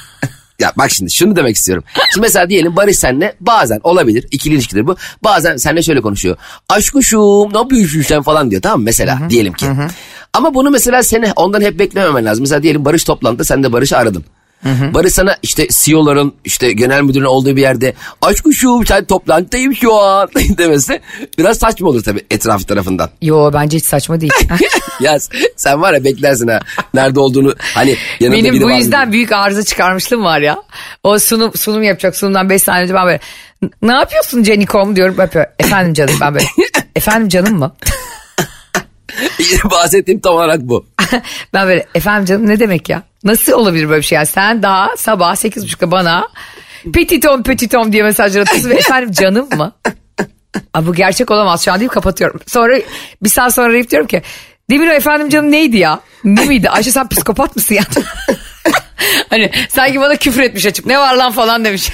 ya 0.60 0.74
bak 0.78 0.92
şimdi 0.92 1.12
şunu 1.12 1.36
demek 1.36 1.56
istiyorum. 1.56 1.84
Şimdi 2.14 2.26
mesela 2.26 2.50
diyelim 2.50 2.76
Barış 2.76 2.98
senle 2.98 3.36
bazen 3.40 3.80
olabilir 3.84 4.26
ikili 4.32 4.54
ilişkidir 4.54 4.88
bu. 4.88 4.96
Bazen 5.24 5.58
senle 5.58 5.84
şöyle 5.84 6.02
konuşuyor. 6.02 6.38
Aşkuşum 6.70 7.54
ne 7.54 7.58
yapıyorsun 7.58 8.02
sen 8.02 8.22
falan 8.22 8.52
diyor 8.52 8.62
tamam 8.62 8.80
mı 8.80 8.86
mesela 8.86 9.20
diyelim 9.30 9.54
ki. 9.54 9.66
Ama 10.34 10.54
bunu 10.54 10.70
mesela 10.70 11.04
seni 11.04 11.32
ondan 11.36 11.62
hep 11.62 11.80
beklememen 11.80 12.26
lazım. 12.26 12.44
Mesela 12.44 12.64
diyelim 12.64 12.86
Barış 12.86 13.04
toplantıda 13.04 13.44
sen 13.44 13.64
de 13.64 13.74
Barış'ı 13.74 13.98
aradın. 13.98 14.26
Barış 14.94 15.14
sana 15.14 15.38
işte 15.44 15.68
CEO'ların 15.72 16.34
işte 16.46 16.72
genel 16.72 17.02
müdürün 17.02 17.26
olduğu 17.26 17.56
bir 17.56 17.62
yerde 17.62 17.94
aşkuşum 18.22 18.86
sen 18.86 19.06
toplantıdayım 19.06 19.76
şu 19.76 19.94
an 19.94 20.30
demesi 20.58 21.02
biraz 21.38 21.58
saçma 21.58 21.90
olur 21.90 22.04
tabii 22.04 22.26
etraf 22.32 22.68
tarafından. 22.68 23.10
Yo 23.22 23.54
bence 23.54 23.78
hiç 23.78 23.86
saçma 23.86 24.22
değil. 24.22 24.34
ya 25.00 25.18
sen 25.56 25.82
var 25.82 25.94
ya 25.94 26.04
beklersin 26.04 26.48
ha 26.48 26.60
nerede 26.94 27.20
olduğunu 27.20 27.56
hani 27.60 27.96
yanında 28.20 28.38
Benim 28.38 28.54
biri 28.54 28.64
bu 28.64 28.72
yüzden 28.72 29.12
büyük 29.12 29.32
arıza 29.32 29.64
çıkarmışlığım 29.64 30.24
var 30.24 30.40
ya. 30.40 30.64
O 31.04 31.20
sunum 31.20 31.52
sunum 31.56 31.84
yapacak 31.84 32.16
sunumdan 32.16 32.50
5 32.50 32.62
saniye 32.62 32.84
önce 32.84 32.94
ben 32.94 33.06
böyle 33.06 33.20
ne 33.82 33.94
yapıyorsun 33.94 34.44
Cenikom 34.44 34.96
diyorum 34.96 35.16
yapıyor. 35.20 35.46
Efendim 35.60 35.94
canım 35.94 36.16
ben 36.22 36.34
böyle. 36.34 36.46
Efendim 36.96 37.30
canım 37.30 37.60
mı? 37.60 37.76
bahsettiğim 39.72 40.20
tam 40.20 40.36
olarak 40.36 40.62
bu. 40.62 40.86
ben 41.54 41.68
böyle 41.68 41.86
efendim 41.96 42.26
canım 42.26 42.48
ne 42.48 42.60
demek 42.60 42.90
ya? 42.90 43.04
Nasıl 43.24 43.52
olabilir 43.52 43.90
böyle 43.90 44.02
bir 44.02 44.06
şey? 44.06 44.16
Yani 44.16 44.26
sen 44.26 44.64
daha 44.64 44.98
sabah 44.98 45.36
8.30'da 45.36 45.92
bana 45.92 46.28
petitom 46.94 47.44
petitom 47.44 47.94
diye 47.94 48.04
mesajlar 48.04 48.42
atıyorsun 48.42 48.70
ve 48.70 48.74
efendim 48.78 49.12
canım 49.12 49.50
mı? 49.58 49.72
Aa, 50.74 50.86
bu 50.86 50.94
gerçek 50.94 51.32
olamaz 51.32 51.66
şu 51.66 51.72
an 51.72 51.80
deyip 51.80 51.92
kapatıyorum. 51.92 52.40
Sonra 52.48 52.80
bir 53.24 53.30
saat 53.30 53.54
sonra 53.54 53.68
arayıp 53.68 53.90
diyorum 53.92 54.08
ki 54.08 54.22
demin 54.70 54.88
o 54.88 54.92
efendim 54.92 55.30
canım 55.30 55.52
neydi 55.52 55.78
ya? 55.78 56.00
Ne 56.24 56.46
miydi? 56.46 56.70
Ayşe 56.70 56.92
sen 56.92 57.08
psikopat 57.10 57.56
mısın 57.56 57.76
ya? 57.76 57.84
hani 59.30 59.52
sanki 59.70 60.00
bana 60.00 60.16
küfür 60.16 60.42
etmiş 60.42 60.66
açıp 60.66 60.86
ne 60.86 61.00
var 61.00 61.16
lan 61.16 61.32
falan 61.32 61.66
demiş. 61.66 61.92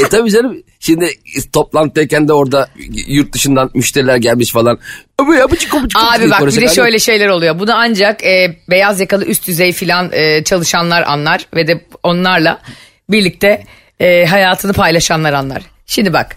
E 0.00 0.08
tabii 0.08 0.30
canım 0.30 0.62
şimdi 0.80 1.10
toplantıdayken 1.52 2.28
de 2.28 2.32
orada 2.32 2.68
yurt 3.06 3.32
dışından 3.32 3.70
müşteriler 3.74 4.16
gelmiş 4.16 4.52
falan. 4.52 4.78
Bu 5.20 5.34
ya 5.34 5.50
bıçık 5.50 5.72
bıçık 5.72 6.00
Abi 6.02 6.30
bak 6.30 6.46
bir 6.46 6.60
de 6.60 6.68
şöyle 6.68 6.98
şeyler 6.98 7.28
oluyor. 7.28 7.58
Bunu 7.58 7.74
ancak 7.74 8.24
e, 8.24 8.56
beyaz 8.70 9.00
yakalı 9.00 9.24
üst 9.24 9.48
düzey 9.48 9.72
filan 9.72 10.12
e, 10.12 10.44
çalışanlar 10.44 11.02
anlar 11.02 11.46
ve 11.54 11.66
de 11.66 11.84
onlarla 12.02 12.60
birlikte 13.10 13.64
e, 14.00 14.26
hayatını 14.26 14.72
paylaşanlar 14.72 15.32
anlar. 15.32 15.62
Şimdi 15.86 16.12
bak 16.12 16.36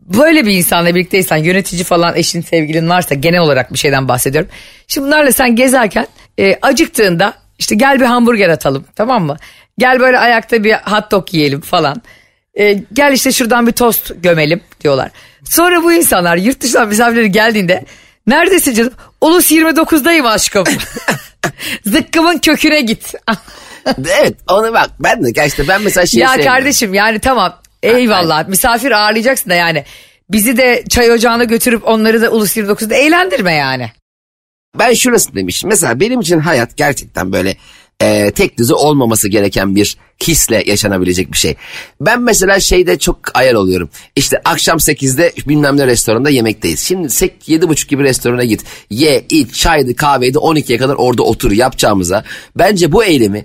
böyle 0.00 0.46
bir 0.46 0.52
insanla 0.52 0.94
birlikteysen 0.94 1.36
yönetici 1.36 1.84
falan 1.84 2.16
eşin 2.16 2.40
sevgilin 2.40 2.88
varsa 2.88 3.14
genel 3.14 3.40
olarak 3.40 3.72
bir 3.72 3.78
şeyden 3.78 4.08
bahsediyorum. 4.08 4.50
Şimdi 4.88 5.06
bunlarla 5.06 5.32
sen 5.32 5.56
gezerken 5.56 6.06
e, 6.38 6.58
acıktığında 6.62 7.34
işte 7.58 7.74
gel 7.74 8.00
bir 8.00 8.04
hamburger 8.04 8.48
atalım 8.48 8.84
tamam 8.96 9.26
mı? 9.26 9.36
Gel 9.78 10.00
böyle 10.00 10.18
ayakta 10.18 10.64
bir 10.64 10.72
hot 10.72 11.10
dog 11.10 11.34
yiyelim 11.34 11.60
falan. 11.60 12.02
Ee, 12.58 12.78
gel 12.92 13.12
işte 13.12 13.32
şuradan 13.32 13.66
bir 13.66 13.72
tost 13.72 14.12
gömelim 14.22 14.60
diyorlar. 14.80 15.10
Sonra 15.44 15.82
bu 15.82 15.92
insanlar 15.92 16.36
yurt 16.36 16.60
dışından 16.60 16.88
misafirleri 16.88 17.32
geldiğinde 17.32 17.84
neredesin 18.26 18.74
canım? 18.74 18.92
Ulus 19.20 19.50
29'dayım 19.52 20.26
aşkım. 20.26 20.64
Zıkkımın 21.86 22.38
köküne 22.38 22.80
git. 22.80 23.14
evet 23.98 24.34
onu 24.48 24.72
bak 24.72 24.90
ben 25.00 25.24
de 25.24 25.30
gerçekten 25.30 25.68
ben 25.68 25.82
mesela 25.82 26.06
şey 26.06 26.20
ya 26.20 26.28
sevmiyorum. 26.28 26.54
kardeşim 26.54 26.94
yani 26.94 27.18
tamam 27.18 27.60
eyvallah 27.82 28.48
misafir 28.48 28.90
ağırlayacaksın 28.90 29.50
da 29.50 29.54
yani. 29.54 29.84
Bizi 30.30 30.56
de 30.56 30.84
çay 30.88 31.10
ocağına 31.10 31.44
götürüp 31.44 31.88
onları 31.88 32.22
da 32.22 32.30
Ulus 32.30 32.56
29'da 32.56 32.94
eğlendirme 32.94 33.54
yani. 33.54 33.90
Ben 34.78 34.94
şurası 34.94 35.34
demişim. 35.34 35.68
Mesela 35.68 36.00
benim 36.00 36.20
için 36.20 36.38
hayat 36.38 36.76
gerçekten 36.76 37.32
böyle 37.32 37.56
e, 38.02 38.30
tek 38.30 38.58
düze 38.58 38.74
olmaması 38.74 39.28
gereken 39.28 39.76
bir 39.76 39.96
hisle 40.22 40.62
yaşanabilecek 40.66 41.32
bir 41.32 41.36
şey. 41.36 41.54
Ben 42.00 42.22
mesela 42.22 42.60
şeyde 42.60 42.98
çok 42.98 43.18
ayar 43.34 43.54
oluyorum. 43.54 43.88
İşte 44.16 44.40
akşam 44.44 44.78
8'de 44.78 45.32
bilmem 45.48 45.76
ne 45.76 45.86
restoranda 45.86 46.30
yemekteyiz. 46.30 46.80
Şimdi 46.80 47.06
7.30 47.06 47.88
gibi 47.88 48.02
restorana 48.02 48.44
git. 48.44 48.64
Ye, 48.90 49.24
iç, 49.28 49.54
çaydı, 49.54 49.96
kahveydi 49.96 50.38
12'ye 50.38 50.78
kadar 50.78 50.94
orada 50.94 51.22
otur 51.22 51.52
yapacağımıza. 51.52 52.24
Bence 52.56 52.92
bu 52.92 53.04
eylemi 53.04 53.44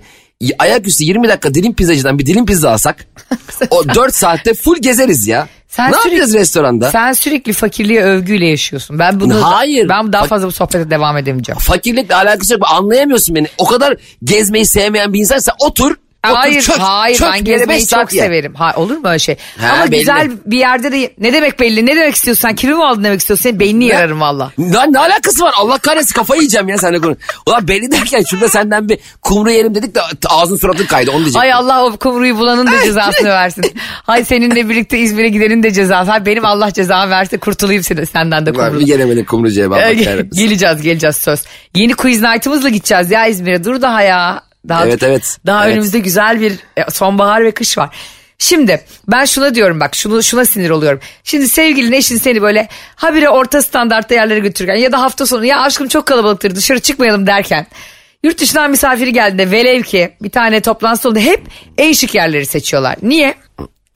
ayaküstü 0.58 1.04
20 1.04 1.28
dakika 1.28 1.54
dilim 1.54 1.74
pizzacıdan 1.74 2.18
bir 2.18 2.26
dilim 2.26 2.46
pizza 2.46 2.70
alsak 2.70 2.96
o 3.70 3.88
4 3.94 4.14
saatte 4.14 4.54
full 4.54 4.76
gezeriz 4.80 5.26
ya. 5.26 5.48
Sen 5.68 5.90
ne 5.90 5.96
sürekli- 5.96 6.08
yapacağız 6.08 6.34
restoranda? 6.34 6.90
Sen 6.90 7.12
sürekli 7.12 7.52
fakirliğe 7.52 8.02
övgüyle 8.02 8.46
yaşıyorsun. 8.46 8.98
Ben 8.98 9.20
bunu 9.20 9.42
Hayır. 9.42 9.88
ben 9.88 10.12
daha 10.12 10.24
fazla 10.24 10.46
bu 10.46 10.52
sohbete 10.52 10.90
devam 10.90 11.16
edemeyeceğim. 11.16 11.58
Fakirlikle 11.58 12.14
alakası 12.14 12.52
yok. 12.52 12.62
Anlayamıyorsun 12.70 13.34
beni. 13.34 13.46
O 13.58 13.66
kadar 13.66 13.96
gezmeyi 14.24 14.66
sevmeyen 14.66 15.12
bir 15.12 15.18
insansa 15.20 15.52
otur. 15.60 15.96
Otur 16.30 16.36
Hayır 16.36 16.62
çök, 16.62 16.78
hayır 16.78 17.16
çök 17.18 17.28
ben 17.32 17.44
gezmeyi 17.44 17.86
çok 17.86 18.12
ye. 18.12 18.22
severim. 18.22 18.54
Ha, 18.54 18.72
olur 18.76 18.96
mu 18.96 19.08
öyle 19.08 19.18
şey? 19.18 19.36
Ha, 19.60 19.68
Ama 19.74 19.90
belli. 19.90 19.98
güzel 19.98 20.30
bir 20.46 20.58
yerde 20.58 20.92
de 20.92 21.12
ne 21.18 21.32
demek 21.32 21.60
belli 21.60 21.86
ne 21.86 21.96
demek 21.96 22.14
istiyorsun 22.14 22.42
sen 22.42 22.54
kimi 22.54 22.74
mi 22.74 22.84
aldın 22.84 23.04
demek 23.04 23.20
istiyorsun 23.20 23.42
senin 23.42 23.60
beynini 23.60 23.84
yararım 23.84 24.20
valla. 24.20 24.52
Lan 24.58 24.92
ne 24.92 24.98
alakası 24.98 25.44
var? 25.44 25.54
Allah 25.56 25.78
kahretsin 25.78 26.14
kafayı 26.14 26.40
yiyeceğim 26.40 26.68
ya 26.68 26.78
seninle 26.78 26.98
konu. 27.00 27.16
Ulan 27.46 27.68
belli 27.68 27.92
derken 27.92 28.22
şurada 28.30 28.48
senden 28.48 28.88
bir 28.88 28.98
kumru 29.22 29.50
yerim 29.50 29.74
dedik 29.74 29.94
de 29.94 30.00
ağzın 30.28 30.56
suratın 30.56 30.86
kaydı 30.86 31.10
onu 31.10 31.16
diyecektim. 31.18 31.40
Ay 31.40 31.52
Allah 31.52 31.84
o 31.84 31.96
kumruyu 31.96 32.38
bulanın 32.38 32.66
da 32.66 32.84
cezasını 32.84 33.28
versin. 33.28 33.64
Hay 34.02 34.24
seninle 34.24 34.68
birlikte 34.68 34.98
İzmir'e 34.98 35.28
gidenin 35.28 35.62
de 35.62 35.70
cezası. 35.72 36.10
Hay 36.10 36.26
benim 36.26 36.44
Allah 36.44 36.72
cezamı 36.72 37.10
versin 37.10 37.38
kurtulayım 37.38 37.82
seni, 37.82 38.06
senden 38.06 38.46
de 38.46 38.52
kumru. 38.52 38.80
bir 38.80 38.86
gelemedik 38.86 39.28
kumrucuya 39.28 39.70
bak. 39.70 39.80
Ee, 39.82 39.94
geleceğiz 40.34 40.82
geleceğiz 40.82 41.16
söz. 41.16 41.40
Yeni 41.74 41.94
quiz 41.94 42.22
night'ımızla 42.22 42.68
gideceğiz 42.68 43.10
ya 43.10 43.26
İzmir'e. 43.26 43.64
Dur 43.64 43.82
daha 43.82 44.02
ya. 44.02 44.42
Daha, 44.68 44.86
Evet, 44.86 45.02
evet. 45.02 45.38
Daha 45.46 45.64
Evet. 45.64 45.72
önümüzde 45.72 45.98
güzel 45.98 46.40
bir 46.40 46.52
e, 46.76 46.90
sonbahar 46.90 47.44
ve 47.44 47.50
kış 47.50 47.78
var. 47.78 47.96
Şimdi 48.38 48.84
ben 49.08 49.24
şuna 49.24 49.54
diyorum 49.54 49.80
bak 49.80 49.94
şunu 49.94 50.22
şuna 50.22 50.44
sinir 50.44 50.70
oluyorum. 50.70 51.00
Şimdi 51.24 51.48
sevgilin 51.48 51.92
eşin 51.92 52.16
seni 52.16 52.42
böyle 52.42 52.68
habire 52.96 53.28
orta 53.28 53.62
standartta 53.62 54.14
yerlere 54.14 54.38
götürürken 54.38 54.76
ya 54.76 54.92
da 54.92 55.02
hafta 55.02 55.26
sonu 55.26 55.44
ya 55.44 55.60
aşkım 55.60 55.88
çok 55.88 56.06
kalabalıktır 56.06 56.56
dışarı 56.56 56.80
çıkmayalım 56.80 57.26
derken 57.26 57.66
yurt 58.22 58.40
dışından 58.40 58.70
misafiri 58.70 59.12
geldiğinde 59.12 59.50
velev 59.50 59.82
ki 59.82 60.16
bir 60.22 60.30
tane 60.30 60.60
toplantı 60.60 61.08
oldu 61.08 61.18
hep 61.18 61.40
en 61.78 61.92
şık 61.92 62.14
yerleri 62.14 62.46
seçiyorlar. 62.46 62.96
Niye? 63.02 63.34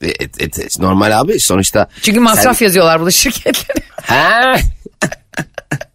Et, 0.01 0.41
et, 0.41 0.59
et, 0.59 0.79
normal 0.79 1.19
abi 1.19 1.39
sonuçta. 1.39 1.87
Çünkü 2.01 2.19
masraf 2.19 2.61
yazıyorlar 2.61 3.01
bunu 3.01 3.11
şirketlere. 3.11 3.85
Ha? 4.01 4.55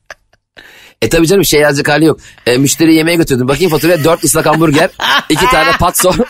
E 1.03 1.09
tabii 1.09 1.27
canım 1.27 1.45
şey 1.45 1.61
yazacak 1.61 1.89
hali 1.89 2.05
yok. 2.05 2.21
E, 2.47 2.57
müşteri 2.57 2.95
yemeğe 2.95 3.17
götürdüm. 3.17 3.49
Bakayım 3.49 3.71
faturaya 3.71 4.05
dört 4.05 4.25
ıslak 4.25 4.47
hamburger, 4.47 4.91
iki 5.29 5.47
tane 5.47 5.73
patso. 5.79 6.13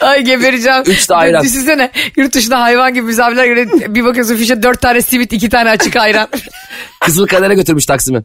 Ay 0.00 0.22
gebereceğim. 0.24 0.82
Üç 0.86 1.08
de 1.08 1.14
ayran. 1.14 1.44
Düşünsene 1.44 1.90
yurt 2.16 2.34
dışında 2.34 2.60
hayvan 2.60 2.94
gibi 2.94 3.06
misafirler 3.06 3.46
göre 3.46 3.94
bir 3.94 4.04
bakıyorsun 4.04 4.36
fişe 4.36 4.62
dört 4.62 4.80
tane 4.80 5.02
simit 5.02 5.32
iki 5.32 5.48
tane 5.48 5.70
açık 5.70 5.96
ayran. 5.96 6.28
Kızıl 7.00 7.26
kadere 7.26 7.54
götürmüş 7.54 7.86
Taksim'e. 7.86 8.22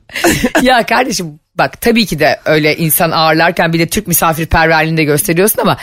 ya 0.62 0.86
kardeşim 0.86 1.40
bak 1.56 1.82
tabii 1.82 2.06
ki 2.06 2.20
de 2.20 2.40
öyle 2.46 2.78
insan 2.78 3.12
ağırlarken 3.12 3.74
bir 3.74 3.80
de 3.80 3.88
Türk 3.88 4.08
misafirperverliğini 4.08 4.98
de 4.98 5.04
gösteriyorsun 5.04 5.62
ama 5.62 5.78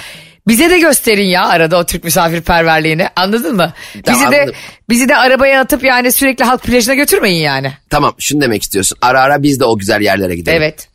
bize 0.50 0.70
de 0.70 0.78
gösterin 0.78 1.26
ya 1.26 1.46
arada 1.46 1.78
o 1.78 1.84
Türk 1.84 2.04
misafirperverliğini 2.04 3.08
anladın 3.16 3.56
mı? 3.56 3.72
Bizi 3.94 4.04
de 4.06 4.40
anladım. 4.40 4.54
bizi 4.88 5.08
de 5.08 5.16
arabaya 5.16 5.60
atıp 5.60 5.84
yani 5.84 6.12
sürekli 6.12 6.44
halk 6.44 6.62
plajına 6.62 6.94
götürmeyin 6.94 7.42
yani. 7.42 7.72
Tamam 7.90 8.14
şunu 8.18 8.40
demek 8.40 8.62
istiyorsun. 8.62 8.98
Ara 9.02 9.20
ara 9.20 9.42
biz 9.42 9.60
de 9.60 9.64
o 9.64 9.78
güzel 9.78 10.00
yerlere 10.00 10.36
gidelim. 10.36 10.62
Evet. 10.62 10.88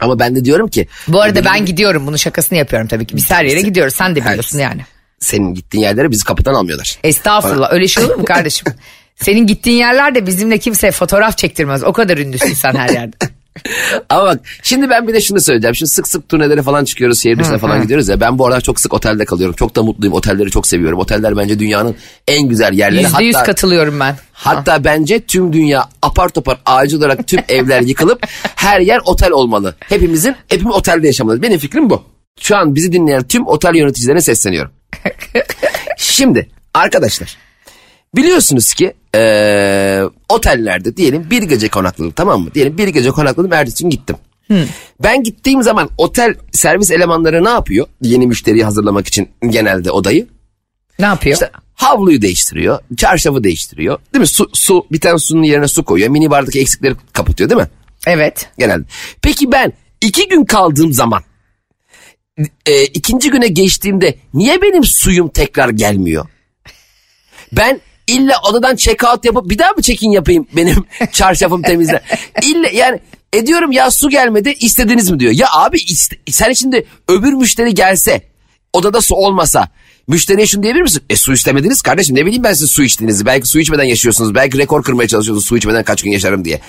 Ama 0.00 0.18
ben 0.18 0.36
de 0.36 0.44
diyorum 0.44 0.68
ki. 0.68 0.88
Bu 1.08 1.20
arada 1.22 1.44
ben 1.44 1.66
gidiyorum 1.66 2.06
bunun 2.06 2.16
şakasını 2.16 2.58
yapıyorum 2.58 2.88
tabii 2.88 3.06
ki. 3.06 3.16
Biz 3.16 3.30
her 3.30 3.44
yere 3.44 3.60
gidiyoruz 3.60 3.94
sen 3.94 4.16
de 4.16 4.24
biliyorsun 4.24 4.58
yani. 4.58 4.80
Senin 5.20 5.54
gittiğin 5.54 5.84
yerlere 5.84 6.10
bizi 6.10 6.24
kapıdan 6.24 6.54
almıyorlar. 6.54 6.98
Estağfurullah 7.04 7.72
öyle 7.72 7.88
şey 7.88 8.04
olur 8.04 8.14
mu 8.14 8.24
kardeşim? 8.28 8.66
Senin 9.16 9.46
gittiğin 9.46 9.78
yerlerde 9.78 10.26
bizimle 10.26 10.58
kimse 10.58 10.90
fotoğraf 10.90 11.38
çektirmez. 11.38 11.84
O 11.84 11.92
kadar 11.92 12.18
ünlüsün 12.18 12.54
sen 12.54 12.74
her 12.74 12.88
yerde. 12.88 13.16
Ama 14.08 14.24
bak 14.24 14.40
şimdi 14.62 14.90
ben 14.90 15.08
bir 15.08 15.14
de 15.14 15.20
şunu 15.20 15.40
söyleyeceğim. 15.40 15.74
Şimdi 15.74 15.90
sık 15.90 16.08
sık 16.08 16.28
turnelere 16.28 16.62
falan 16.62 16.84
çıkıyoruz. 16.84 17.22
Şehir 17.22 17.38
dışına 17.38 17.58
falan 17.58 17.82
gidiyoruz 17.82 18.08
ya. 18.08 18.20
Ben 18.20 18.38
bu 18.38 18.46
aralar 18.46 18.60
çok 18.60 18.80
sık 18.80 18.94
otelde 18.94 19.24
kalıyorum. 19.24 19.54
Çok 19.56 19.76
da 19.76 19.82
mutluyum. 19.82 20.14
Otelleri 20.14 20.50
çok 20.50 20.66
seviyorum. 20.66 20.98
Oteller 20.98 21.36
bence 21.36 21.58
dünyanın 21.58 21.96
en 22.28 22.48
güzel 22.48 22.72
yerleri. 22.72 23.02
Yüzde 23.02 23.24
yüz 23.24 23.36
katılıyorum 23.36 24.00
ben. 24.00 24.16
hatta 24.32 24.84
bence 24.84 25.20
tüm 25.20 25.52
dünya 25.52 25.84
apar 26.02 26.28
topar 26.28 26.58
acil 26.66 26.98
olarak 26.98 27.26
tüm 27.26 27.40
evler 27.48 27.80
yıkılıp 27.80 28.26
her 28.56 28.80
yer 28.80 29.00
otel 29.04 29.30
olmalı. 29.30 29.74
Hepimizin 29.80 30.36
hepimiz 30.48 30.74
otelde 30.74 31.06
yaşamalı. 31.06 31.42
Benim 31.42 31.58
fikrim 31.58 31.90
bu. 31.90 32.02
Şu 32.40 32.56
an 32.56 32.74
bizi 32.74 32.92
dinleyen 32.92 33.22
tüm 33.22 33.46
otel 33.46 33.74
yöneticilerine 33.74 34.20
sesleniyorum. 34.20 34.70
Şimdi 35.96 36.48
arkadaşlar 36.74 37.36
biliyorsunuz 38.16 38.74
ki 38.74 38.94
eee, 39.14 40.02
otellerde 40.28 40.96
diyelim 40.96 41.30
bir 41.30 41.42
gece 41.42 41.68
konakladım 41.68 42.10
tamam 42.10 42.42
mı? 42.42 42.54
Diyelim 42.54 42.78
bir 42.78 42.88
gece 42.88 43.10
konakladım 43.10 43.52
ertesi 43.52 43.84
gün 43.84 43.90
gittim. 43.90 44.16
Ben 45.02 45.22
gittiğim 45.22 45.62
zaman 45.62 45.90
otel 45.98 46.34
servis 46.52 46.90
elemanları 46.90 47.44
ne 47.44 47.48
yapıyor? 47.48 47.86
Yeni 48.02 48.26
müşteriyi 48.26 48.64
hazırlamak 48.64 49.06
için 49.06 49.28
genelde 49.48 49.90
odayı. 49.90 50.26
Ne 50.98 51.06
yapıyor? 51.06 51.34
İşte 51.34 51.50
havluyu 51.74 52.22
değiştiriyor, 52.22 52.78
çarşafı 52.96 53.44
değiştiriyor. 53.44 53.98
Değil 54.14 54.20
mi? 54.20 54.26
Su, 54.26 54.50
su 54.52 54.86
bir 54.92 55.00
tane 55.00 55.18
sunun 55.18 55.42
yerine 55.42 55.68
su 55.68 55.84
koyuyor. 55.84 56.10
Mini 56.10 56.30
bardaki 56.30 56.60
eksikleri 56.60 56.94
kapatıyor 57.12 57.50
değil 57.50 57.60
mi? 57.60 57.68
Evet. 58.06 58.48
Genelde. 58.58 58.84
Peki 59.22 59.52
ben 59.52 59.72
iki 60.00 60.28
gün 60.28 60.44
kaldığım 60.44 60.92
zaman 60.92 61.22
e, 62.66 62.84
ikinci 62.84 63.30
güne 63.30 63.48
geçtiğimde 63.48 64.14
niye 64.34 64.62
benim 64.62 64.84
suyum 64.84 65.28
tekrar 65.28 65.68
gelmiyor? 65.68 66.26
Ben 67.52 67.80
illa 68.08 68.34
odadan 68.50 68.76
check 68.76 69.04
out 69.04 69.24
yapıp 69.24 69.50
bir 69.50 69.58
daha 69.58 69.70
mı 69.72 69.82
check 69.82 70.02
in 70.02 70.10
yapayım 70.10 70.46
benim 70.56 70.84
çarşafım 71.12 71.62
temizle? 71.62 72.02
İlla 72.42 72.68
yani 72.68 73.00
ediyorum 73.32 73.72
ya 73.72 73.90
su 73.90 74.10
gelmedi 74.10 74.54
istediniz 74.60 75.10
mi 75.10 75.20
diyor. 75.20 75.32
Ya 75.32 75.46
abi 75.52 75.76
iste- 75.78 76.18
sen 76.30 76.52
şimdi 76.52 76.86
öbür 77.08 77.32
müşteri 77.32 77.74
gelse 77.74 78.22
odada 78.72 79.00
su 79.00 79.14
olmasa 79.14 79.68
müşteriye 80.08 80.46
şunu 80.46 80.62
diyebilir 80.62 80.82
misin? 80.82 81.02
E 81.10 81.16
su 81.16 81.32
istemediniz 81.32 81.82
kardeşim 81.82 82.16
ne 82.16 82.26
bileyim 82.26 82.44
ben 82.44 82.52
siz 82.52 82.70
su 82.70 82.82
içtiğinizi. 82.82 83.26
Belki 83.26 83.48
su 83.48 83.60
içmeden 83.60 83.84
yaşıyorsunuz. 83.84 84.34
Belki 84.34 84.58
rekor 84.58 84.82
kırmaya 84.82 85.08
çalışıyorsunuz 85.08 85.44
su 85.48 85.56
içmeden 85.56 85.84
kaç 85.84 86.02
gün 86.02 86.10
yaşarım 86.10 86.44
diye. 86.44 86.60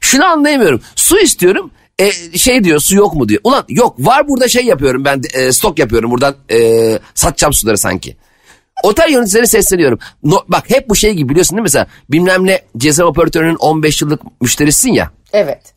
Şunu 0.00 0.24
anlayamıyorum. 0.24 0.80
Su 0.96 1.18
istiyorum. 1.20 1.70
E, 1.98 2.12
şey 2.38 2.64
diyor 2.64 2.80
su 2.80 2.96
yok 2.96 3.14
mu 3.14 3.28
diyor. 3.28 3.40
Ulan 3.44 3.64
yok 3.68 3.94
var 3.98 4.28
burada 4.28 4.48
şey 4.48 4.64
yapıyorum 4.64 5.04
ben 5.04 5.22
e, 5.34 5.52
stok 5.52 5.78
yapıyorum 5.78 6.10
buradan 6.10 6.36
e, 6.50 6.98
satacağım 7.14 7.52
suları 7.52 7.78
sanki. 7.78 8.16
Otel 8.82 9.10
yöneticilerine 9.10 9.46
sesleniyorum. 9.46 9.98
No, 10.22 10.36
bak 10.48 10.70
hep 10.70 10.88
bu 10.88 10.96
şey 10.96 11.12
gibi 11.12 11.28
biliyorsun 11.28 11.50
değil 11.50 11.60
mi 11.60 11.64
mesela 11.64 11.86
bilmem 12.10 12.46
ne 12.46 12.62
ceza 12.76 13.04
operatörünün 13.04 13.56
15 13.56 14.02
yıllık 14.02 14.20
müşterisin 14.40 14.92
ya. 14.92 15.10
Evet. 15.32 15.74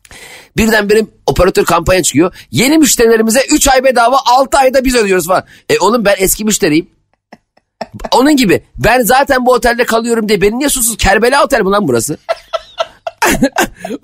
Birdenbire 0.56 1.06
operatör 1.26 1.64
kampanya 1.64 2.02
çıkıyor. 2.02 2.34
Yeni 2.50 2.78
müşterilerimize 2.78 3.40
3 3.50 3.68
ay 3.68 3.84
bedava 3.84 4.16
6 4.26 4.58
ayda 4.58 4.84
biz 4.84 4.94
ödüyoruz 4.94 5.26
falan. 5.26 5.44
E 5.68 5.78
oğlum 5.78 6.04
ben 6.04 6.14
eski 6.18 6.44
müşteriyim. 6.44 6.90
Onun 8.12 8.36
gibi 8.36 8.62
ben 8.76 9.02
zaten 9.02 9.46
bu 9.46 9.52
otelde 9.52 9.84
kalıyorum 9.84 10.28
diye 10.28 10.40
beni 10.40 10.58
niye 10.58 10.68
susuz 10.68 10.96
Kerbela 10.96 11.44
otel 11.44 11.60
mi 11.60 11.70
lan 11.70 11.88
burası? 11.88 12.18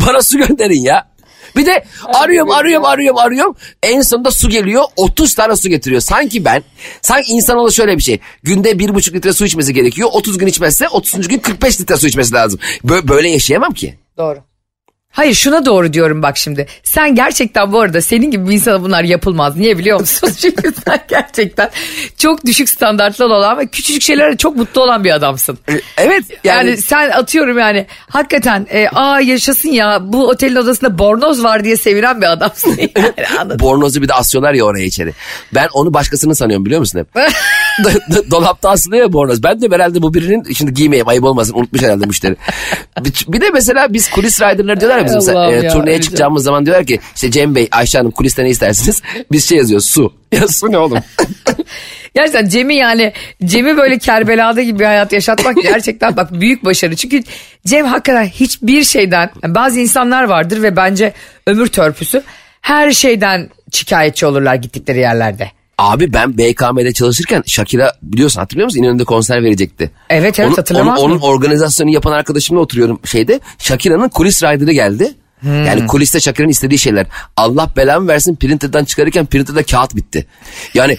Bana 0.06 0.22
su 0.22 0.38
gönderin 0.38 0.82
ya. 0.82 1.13
Bir 1.56 1.66
de 1.66 1.84
arıyorum 2.04 2.50
arıyorum 2.50 2.84
arıyorum 2.86 3.18
arıyorum. 3.18 3.56
En 3.82 4.02
sonunda 4.02 4.30
su 4.30 4.48
geliyor 4.48 4.84
30 4.96 5.34
tane 5.34 5.56
su 5.56 5.68
getiriyor. 5.68 6.00
Sanki 6.00 6.44
ben 6.44 6.62
sanki 7.02 7.32
insanoğlu 7.32 7.72
şöyle 7.72 7.96
bir 7.96 8.02
şey. 8.02 8.20
Günde 8.42 8.70
1,5 8.70 9.14
litre 9.14 9.32
su 9.32 9.44
içmesi 9.44 9.74
gerekiyor. 9.74 10.08
30 10.12 10.38
gün 10.38 10.46
içmezse 10.46 10.88
30. 10.88 11.28
gün 11.28 11.38
45 11.38 11.80
litre 11.80 11.96
su 11.96 12.06
içmesi 12.06 12.34
lazım. 12.34 12.60
Böyle, 12.84 13.08
böyle 13.08 13.28
yaşayamam 13.28 13.74
ki. 13.74 13.94
Doğru. 14.18 14.38
Hayır 15.14 15.34
şuna 15.34 15.66
doğru 15.66 15.92
diyorum 15.92 16.22
bak 16.22 16.36
şimdi. 16.36 16.66
Sen 16.82 17.14
gerçekten 17.14 17.72
bu 17.72 17.80
arada 17.80 18.00
senin 18.00 18.30
gibi 18.30 18.48
bir 18.48 18.54
insana 18.54 18.82
bunlar 18.82 19.04
yapılmaz. 19.04 19.56
Niye 19.56 19.78
biliyor 19.78 20.00
musun? 20.00 20.30
Çünkü 20.40 20.72
sen 20.84 21.00
gerçekten 21.08 21.70
çok 22.18 22.46
düşük 22.46 22.68
standartlı 22.68 23.24
olan 23.24 23.58
ve 23.58 23.66
küçücük 23.66 24.02
şeylere 24.02 24.36
çok 24.36 24.56
mutlu 24.56 24.82
olan 24.82 25.04
bir 25.04 25.10
adamsın. 25.14 25.58
E, 25.68 25.72
Evet 25.96 26.24
Yani, 26.44 26.68
yani, 26.68 26.76
sen 26.76 27.10
atıyorum 27.10 27.58
yani 27.58 27.86
hakikaten 28.10 28.66
e, 28.70 28.88
aa 28.88 29.20
yaşasın 29.20 29.68
ya 29.68 29.98
bu 30.02 30.28
otelin 30.28 30.56
odasında 30.56 30.98
bornoz 30.98 31.44
var 31.44 31.64
diye 31.64 31.76
sevinen 31.76 32.20
bir 32.20 32.32
adamsın. 32.32 32.78
Yani, 33.36 33.58
bornozu 33.58 34.02
bir 34.02 34.08
de 34.08 34.14
asıyorlar 34.14 34.54
ya 34.54 34.64
oraya 34.64 34.84
içeri. 34.84 35.12
Ben 35.54 35.68
onu 35.72 35.94
başkasının 35.94 36.32
sanıyorum 36.32 36.64
biliyor 36.66 36.80
musun 36.80 36.98
hep? 36.98 37.24
Do- 37.84 38.14
do- 38.14 38.30
Dolapta 38.30 38.70
asılıyor 38.70 39.02
ya 39.02 39.12
bornoz. 39.12 39.42
Ben 39.42 39.62
de 39.62 39.74
herhalde 39.74 40.02
bu 40.02 40.14
birinin 40.14 40.52
şimdi 40.52 40.74
giymeyeyim 40.74 41.08
ayıp 41.08 41.24
olmasın 41.24 41.54
unutmuş 41.54 41.82
herhalde 41.82 42.06
müşteri. 42.06 42.36
Bir, 43.28 43.40
de 43.40 43.50
mesela 43.50 43.92
biz 43.92 44.10
kulis 44.10 44.40
riderları 44.40 44.80
diyorlar 44.80 44.98
ya 44.98 45.04
biz 45.04 45.14
mesela 45.14 45.52
e, 45.52 45.68
turneye 45.68 46.00
çıkacağımız 46.00 46.44
zaman 46.44 46.66
diyorlar 46.66 46.86
ki 46.86 47.00
işte 47.14 47.30
Cem 47.30 47.54
Bey 47.54 47.68
Ayşe 47.70 47.98
Hanım 47.98 48.10
kuliste 48.10 48.44
ne 48.44 48.48
istersiniz? 48.48 49.02
Biz 49.32 49.48
şey 49.48 49.58
yazıyoruz 49.58 49.86
su. 49.86 50.12
Ya 50.32 50.48
su 50.48 50.72
ne 50.72 50.78
oğlum? 50.78 50.98
Gerçekten 52.14 52.48
Cem'i 52.48 52.74
yani 52.74 53.12
Cem'i 53.44 53.76
böyle 53.76 53.98
Kerbela'da 53.98 54.62
gibi 54.62 54.78
bir 54.78 54.84
hayat 54.84 55.12
yaşatmak 55.12 55.56
gerçekten 55.62 56.16
bak 56.16 56.32
büyük 56.32 56.64
başarı. 56.64 56.96
Çünkü 56.96 57.22
Cem 57.66 57.86
hakikaten 57.86 58.26
hiçbir 58.26 58.84
şeyden 58.84 59.30
yani 59.42 59.54
bazı 59.54 59.80
insanlar 59.80 60.24
vardır 60.24 60.62
ve 60.62 60.76
bence 60.76 61.12
ömür 61.46 61.66
törpüsü 61.66 62.22
her 62.60 62.92
şeyden 62.92 63.50
şikayetçi 63.72 64.26
olurlar 64.26 64.54
gittikleri 64.54 64.98
yerlerde. 64.98 65.50
Abi 65.78 66.12
ben 66.12 66.38
BKM'de 66.38 66.92
çalışırken 66.92 67.42
Shakira 67.46 67.92
biliyorsun 68.02 68.40
hatırlıyor 68.40 68.64
musun? 68.64 68.78
İnönü'nde 68.78 69.04
konser 69.04 69.42
verecekti. 69.42 69.90
Evet, 70.10 70.38
evet, 70.38 70.48
onun, 70.48 70.56
hatırlamaz 70.56 71.00
onun, 71.00 71.12
onun 71.12 71.20
organizasyonu 71.20 71.90
yapan 71.90 72.12
arkadaşımla 72.12 72.60
oturuyorum 72.60 73.00
şeyde. 73.04 73.40
Shakira'nın 73.58 74.08
kulis 74.08 74.42
rider'ı 74.42 74.72
geldi. 74.72 75.14
Hmm. 75.40 75.64
Yani 75.64 75.86
kuliste 75.86 76.20
Shakira'nın 76.20 76.50
istediği 76.50 76.78
şeyler. 76.78 77.06
Allah 77.36 77.70
belamı 77.76 78.08
versin 78.08 78.36
printer'dan 78.36 78.84
çıkarırken 78.84 79.26
printer'da 79.26 79.62
kağıt 79.62 79.96
bitti. 79.96 80.26
Yani 80.74 80.98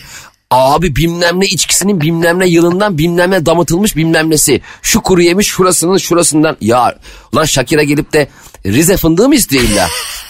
abi 0.52 0.96
bilmem 0.96 1.40
ne 1.40 1.46
içkisinin 1.46 2.02
bilmem 2.02 2.40
ne 2.40 2.48
yılından 2.48 2.98
bilmem 2.98 3.32
ne 3.32 3.46
damıtılmış 3.46 3.96
bilmem 3.96 4.30
nesi. 4.30 4.62
Şu 4.82 5.02
kuru 5.02 5.22
yemiş 5.22 5.48
şurasının 5.48 5.98
şurasından. 5.98 6.58
Ya 6.62 6.96
ulan 7.34 7.46
Shakira 7.46 7.84
gelip 7.84 8.14
de 8.14 8.28
Rize 8.66 8.98
fındığı 8.98 9.28
mı 9.30 9.36
istiyor 9.36 9.64
illa? 9.64 9.88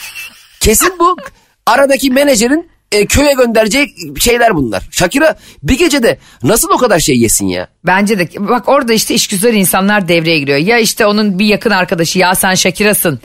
Kesin 0.59 0.93
bu 0.99 1.17
aradaki 1.65 2.11
menajerin 2.11 2.69
e, 2.91 3.05
köye 3.05 3.33
göndereceği 3.33 3.95
şeyler 4.19 4.55
bunlar. 4.55 4.83
Shakira 4.91 5.35
bir 5.63 5.77
gecede 5.77 6.17
nasıl 6.43 6.69
o 6.69 6.77
kadar 6.77 6.99
şey 6.99 7.17
yesin 7.17 7.47
ya? 7.47 7.67
Bence 7.85 8.19
de 8.19 8.29
bak 8.39 8.69
orada 8.69 8.93
işte 8.93 9.13
işgüzar 9.13 9.53
insanlar 9.53 10.07
devreye 10.07 10.39
giriyor. 10.39 10.57
Ya 10.57 10.79
işte 10.79 11.05
onun 11.05 11.39
bir 11.39 11.45
yakın 11.45 11.69
arkadaşı 11.69 12.19
ya 12.19 12.35
sen 12.35 12.53
Şakira'sın 12.55 13.19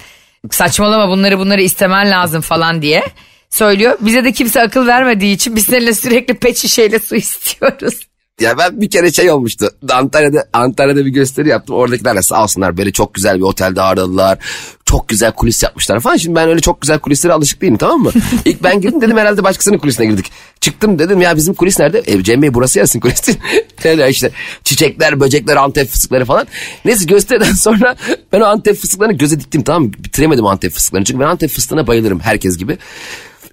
saçmalama 0.50 1.08
bunları 1.08 1.38
bunları 1.38 1.62
istemen 1.62 2.10
lazım 2.10 2.40
falan 2.40 2.82
diye 2.82 3.02
söylüyor. 3.50 3.98
Bize 4.00 4.24
de 4.24 4.32
kimse 4.32 4.62
akıl 4.62 4.86
vermediği 4.86 5.34
için 5.34 5.56
biz 5.56 5.66
seninle 5.66 5.94
sürekli 5.94 6.34
pet 6.34 6.56
şişeyle 6.56 6.98
su 6.98 7.16
istiyoruz. 7.16 8.09
Ya 8.40 8.58
ben 8.58 8.80
bir 8.80 8.90
kere 8.90 9.12
şey 9.12 9.30
olmuştu. 9.30 9.70
Antalya'da 9.90 10.44
Antalya'da 10.52 11.06
bir 11.06 11.10
gösteri 11.10 11.48
yaptım. 11.48 11.76
Oradakiler 11.76 12.16
de 12.16 12.22
sağ 12.22 12.42
olsunlar 12.42 12.76
böyle 12.76 12.92
çok 12.92 13.14
güzel 13.14 13.36
bir 13.36 13.42
otelde 13.42 13.82
ağırladılar. 13.82 14.38
Çok 14.84 15.08
güzel 15.08 15.32
kulis 15.32 15.62
yapmışlar 15.62 16.00
falan. 16.00 16.16
Şimdi 16.16 16.36
ben 16.36 16.48
öyle 16.48 16.60
çok 16.60 16.80
güzel 16.80 16.98
kulislere 16.98 17.32
alışık 17.32 17.62
değilim 17.62 17.76
tamam 17.76 18.00
mı? 18.00 18.10
İlk 18.44 18.62
ben 18.62 18.80
girdim 18.80 19.00
dedim 19.00 19.16
herhalde 19.16 19.44
başkasının 19.44 19.78
kulisine 19.78 20.06
girdik. 20.06 20.32
Çıktım 20.60 20.98
dedim 20.98 21.20
ya 21.20 21.36
bizim 21.36 21.54
kulis 21.54 21.78
nerede? 21.78 22.02
E, 22.06 22.22
Cem 22.22 22.42
Bey 22.42 22.54
burası 22.54 22.78
yazsın 22.78 23.00
kulis. 23.00 23.22
Öyle 23.84 24.10
işte 24.10 24.30
çiçekler, 24.64 25.20
böcekler, 25.20 25.56
antep 25.56 25.88
fıstıkları 25.88 26.24
falan. 26.24 26.46
Neyse 26.84 27.04
gösteriden 27.04 27.52
sonra 27.54 27.96
ben 28.32 28.40
o 28.40 28.44
antep 28.44 28.76
fıstıklarını 28.76 29.12
göze 29.12 29.40
diktim 29.40 29.62
tamam 29.62 29.82
mı? 29.82 29.92
Bitiremedim 29.98 30.46
antep 30.46 30.72
fıstıklarını. 30.72 31.04
Çünkü 31.04 31.20
ben 31.20 31.26
antep 31.26 31.50
fıstığına 31.50 31.86
bayılırım 31.86 32.20
herkes 32.20 32.58
gibi. 32.58 32.78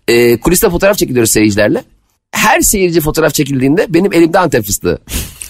E, 0.08 0.40
kuliste 0.40 0.70
fotoğraf 0.70 0.98
çekiliyoruz 0.98 1.32
seyircilerle. 1.32 1.84
Her 2.32 2.62
seyirci 2.62 3.02
fotoğraf 3.02 3.34
çekildiğinde 3.34 3.86
benim 3.90 4.14
elimde 4.14 4.40
antep 4.40 4.66
fıstığı. 4.66 5.00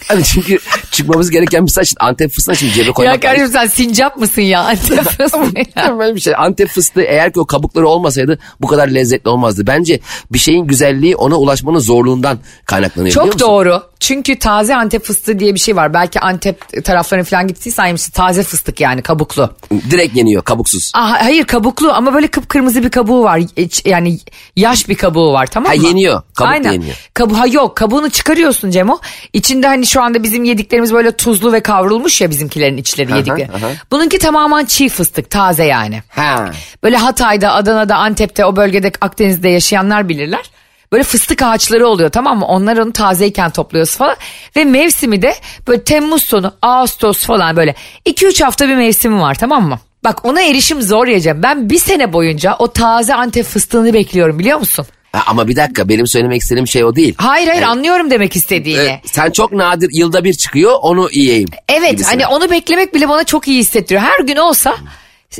Hani 0.07 0.23
çünkü 0.23 0.59
çıkmamız 0.91 1.29
gereken 1.31 1.65
bir 1.65 1.71
saç 1.71 1.93
antep 1.99 2.31
fıstığını 2.31 2.55
şimdi 2.55 2.73
cebe 2.73 2.91
koymak. 2.91 3.23
Ya 3.23 3.29
kardeşim 3.29 3.51
sen 3.51 3.67
sincap 3.67 4.17
mısın 4.17 4.41
ya? 4.41 4.61
Antep 4.61 5.03
fıstığı. 5.03 5.99
Böyle 5.99 6.15
bir 6.15 6.19
şey. 6.19 6.33
Antep 6.37 6.69
fıstığı 6.69 7.01
eğer 7.01 7.33
ki 7.33 7.39
o 7.39 7.45
kabukları 7.45 7.87
olmasaydı 7.87 8.39
bu 8.61 8.67
kadar 8.67 8.87
lezzetli 8.87 9.29
olmazdı. 9.29 9.67
Bence 9.67 9.99
bir 10.31 10.39
şeyin 10.39 10.67
güzelliği 10.67 11.15
ona 11.15 11.35
ulaşmanın 11.35 11.79
zorluğundan 11.79 12.39
kaynaklanıyor. 12.65 13.13
Çok 13.13 13.39
doğru. 13.39 13.83
Çünkü 13.99 14.39
taze 14.39 14.75
Antep 14.75 15.03
fıstığı 15.05 15.39
diye 15.39 15.53
bir 15.55 15.59
şey 15.59 15.75
var. 15.75 15.93
Belki 15.93 16.19
Antep 16.19 16.83
taraflarına 16.85 17.23
falan 17.25 17.47
gittiysen 17.47 17.85
yemişsin. 17.85 18.11
Taze 18.11 18.43
fıstık 18.43 18.81
yani 18.81 19.01
kabuklu. 19.01 19.53
Direkt 19.91 20.15
yeniyor 20.15 20.43
kabuksuz. 20.43 20.91
Aa, 20.95 21.11
hayır 21.25 21.43
kabuklu 21.43 21.91
ama 21.93 22.13
böyle 22.13 22.27
kıpkırmızı 22.27 22.83
bir 22.83 22.89
kabuğu 22.89 23.23
var. 23.23 23.41
Yani 23.85 24.19
yaş 24.55 24.89
bir 24.89 24.95
kabuğu 24.95 25.33
var 25.33 25.45
tamam 25.47 25.71
Ha, 25.71 25.77
mı? 25.77 25.87
yeniyor. 25.87 26.21
Kabuk 26.35 26.51
Aynen. 26.51 26.71
yeniyor. 26.71 26.95
Kabu, 27.13 27.39
ha 27.39 27.47
yok 27.47 27.77
kabuğunu 27.77 28.09
çıkarıyorsun 28.09 28.71
Cemo. 28.71 28.99
İçinde 29.33 29.67
hani 29.67 29.85
şu 29.85 30.01
anda 30.01 30.23
bizim 30.23 30.43
yediklerimiz 30.43 30.93
böyle 30.93 31.11
tuzlu 31.11 31.53
ve 31.53 31.59
kavrulmuş 31.59 32.21
ya 32.21 32.29
bizimkilerin 32.29 32.77
içleri 32.77 33.11
yedikleri. 33.11 33.49
aha. 33.51 33.67
Bununki 33.91 34.17
tamamen 34.19 34.65
çiğ 34.65 34.89
fıstık 34.89 35.29
taze 35.29 35.63
yani. 35.63 36.03
Ha. 36.09 36.51
Böyle 36.83 36.97
Hatay'da, 36.97 37.53
Adana'da, 37.53 37.95
Antep'te 37.95 38.45
o 38.45 38.55
bölgede 38.55 38.91
Akdeniz'de 39.01 39.49
yaşayanlar 39.49 40.09
bilirler. 40.09 40.51
Böyle 40.91 41.03
fıstık 41.03 41.41
ağaçları 41.41 41.87
oluyor 41.87 42.09
tamam 42.09 42.39
mı? 42.39 42.45
Onlar 42.45 42.77
onu 42.77 42.91
tazeyken 42.93 43.51
topluyoruz 43.51 43.95
falan. 43.95 44.15
Ve 44.55 44.63
mevsimi 44.63 45.21
de 45.21 45.35
böyle 45.67 45.83
Temmuz 45.83 46.23
sonu, 46.23 46.53
Ağustos 46.61 47.25
falan 47.25 47.55
böyle 47.55 47.75
2-3 48.05 48.43
hafta 48.43 48.67
bir 48.67 48.75
mevsimi 48.75 49.19
var 49.21 49.35
tamam 49.35 49.67
mı? 49.67 49.79
Bak 50.03 50.25
ona 50.25 50.41
erişim 50.41 50.81
zor 50.81 51.07
yiyeceğim. 51.07 51.43
Ben 51.43 51.69
bir 51.69 51.79
sene 51.79 52.13
boyunca 52.13 52.55
o 52.59 52.71
taze 52.71 53.15
Antep 53.15 53.45
fıstığını 53.45 53.93
bekliyorum 53.93 54.39
biliyor 54.39 54.59
musun? 54.59 54.85
Ha, 55.11 55.23
ama 55.27 55.47
bir 55.47 55.55
dakika 55.55 55.89
benim 55.89 56.07
söylemek 56.07 56.41
istediğim 56.41 56.67
şey 56.67 56.83
o 56.83 56.95
değil. 56.95 57.15
Hayır 57.17 57.47
hayır 57.47 57.61
anlıyorum 57.61 58.11
demek 58.11 58.35
istediğini. 58.35 58.81
Ee, 58.81 59.01
sen 59.05 59.31
çok 59.31 59.51
nadir 59.51 59.89
yılda 59.93 60.23
bir 60.23 60.33
çıkıyor 60.33 60.75
onu 60.81 61.09
yiyeyim. 61.11 61.49
Evet 61.69 61.91
gibisine. 61.91 62.09
hani 62.09 62.27
onu 62.27 62.51
beklemek 62.51 62.93
bile 62.93 63.09
bana 63.09 63.23
çok 63.23 63.47
iyi 63.47 63.59
hissettiriyor. 63.59 64.01
Her 64.01 64.19
gün 64.19 64.35
olsa 64.35 64.75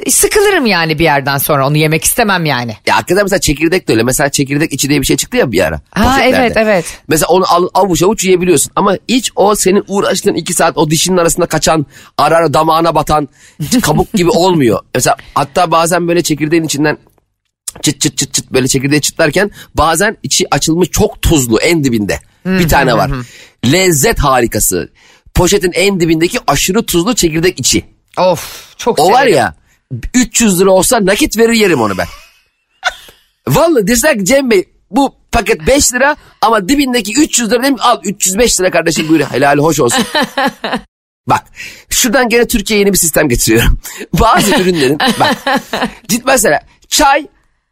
sıkılırım 0.09 0.65
yani 0.65 0.99
bir 0.99 1.03
yerden 1.03 1.37
sonra 1.37 1.67
onu 1.67 1.77
yemek 1.77 2.03
istemem 2.03 2.45
yani. 2.45 2.77
Ya 2.87 2.95
hakikaten 2.95 3.23
mesela 3.23 3.39
çekirdek 3.39 3.87
de 3.87 3.91
öyle. 3.91 4.03
Mesela 4.03 4.29
çekirdek 4.29 4.73
içi 4.73 4.89
diye 4.89 5.01
bir 5.01 5.05
şey 5.05 5.17
çıktı 5.17 5.37
ya 5.37 5.51
bir 5.51 5.61
ara. 5.65 5.81
Ha, 5.91 6.19
evet, 6.23 6.57
evet. 6.57 6.85
Mesela 7.07 7.27
onu 7.27 7.45
al, 7.47 7.67
avuç 7.73 8.03
avuç 8.03 8.23
yiyebiliyorsun. 8.23 8.71
Ama 8.75 8.97
hiç 9.09 9.31
o 9.35 9.55
senin 9.55 9.83
uğraştığın 9.87 10.33
iki 10.33 10.53
saat 10.53 10.77
o 10.77 10.89
dişinin 10.89 11.17
arasında 11.17 11.45
kaçan 11.45 11.85
ara 12.17 12.37
ara 12.37 12.53
damağına 12.53 12.95
batan 12.95 13.29
kabuk 13.81 14.13
gibi 14.13 14.29
olmuyor. 14.29 14.79
Mesela 14.95 15.15
hatta 15.33 15.71
bazen 15.71 16.07
böyle 16.07 16.23
çekirdeğin 16.23 16.63
içinden 16.63 16.97
çıt 17.81 18.01
çıt 18.01 18.17
çıt 18.17 18.33
çıt 18.33 18.51
böyle 18.51 18.67
çekirdeği 18.67 19.01
çıtlarken 19.01 19.51
bazen 19.75 20.17
içi 20.23 20.53
açılmış 20.53 20.89
çok 20.89 21.21
tuzlu 21.21 21.59
en 21.59 21.83
dibinde. 21.83 22.19
bir 22.45 22.67
tane 22.69 22.93
var. 22.93 23.11
Lezzet 23.65 24.19
harikası. 24.19 24.89
Poşetin 25.33 25.71
en 25.71 25.99
dibindeki 25.99 26.39
aşırı 26.47 26.85
tuzlu 26.85 27.15
çekirdek 27.15 27.59
içi. 27.59 27.85
Of 28.17 28.73
çok 28.77 28.99
O 28.99 29.11
var 29.11 29.27
ya 29.27 29.55
300 30.13 30.59
lira 30.61 30.71
olsa 30.71 31.05
nakit 31.05 31.37
verir 31.37 31.53
yerim 31.53 31.81
onu 31.81 31.97
ben. 31.97 32.07
Vallahi 33.47 33.87
deseler 33.87 34.17
ki 34.17 34.25
Cem 34.25 34.51
Bey 34.51 34.69
bu 34.91 35.15
paket 35.31 35.67
5 35.67 35.93
lira 35.93 36.15
ama 36.41 36.69
dibindeki 36.69 37.13
300 37.21 37.51
lira 37.51 37.63
dedim 37.63 37.75
al 37.79 38.01
305 38.03 38.59
lira 38.59 38.71
kardeşim 38.71 39.09
buyur 39.09 39.21
helal 39.21 39.57
hoş 39.57 39.79
olsun. 39.79 40.03
Bak 41.27 41.43
şuradan 41.89 42.29
gene 42.29 42.47
Türkiye'ye 42.47 42.85
yeni 42.85 42.93
bir 42.93 42.97
sistem 42.97 43.29
getiriyorum. 43.29 43.79
Bazı 44.13 44.55
ürünlerin 44.61 44.97
bak 45.19 45.35
ciddi 46.07 46.23
mesela 46.25 46.59
çay 46.87 47.27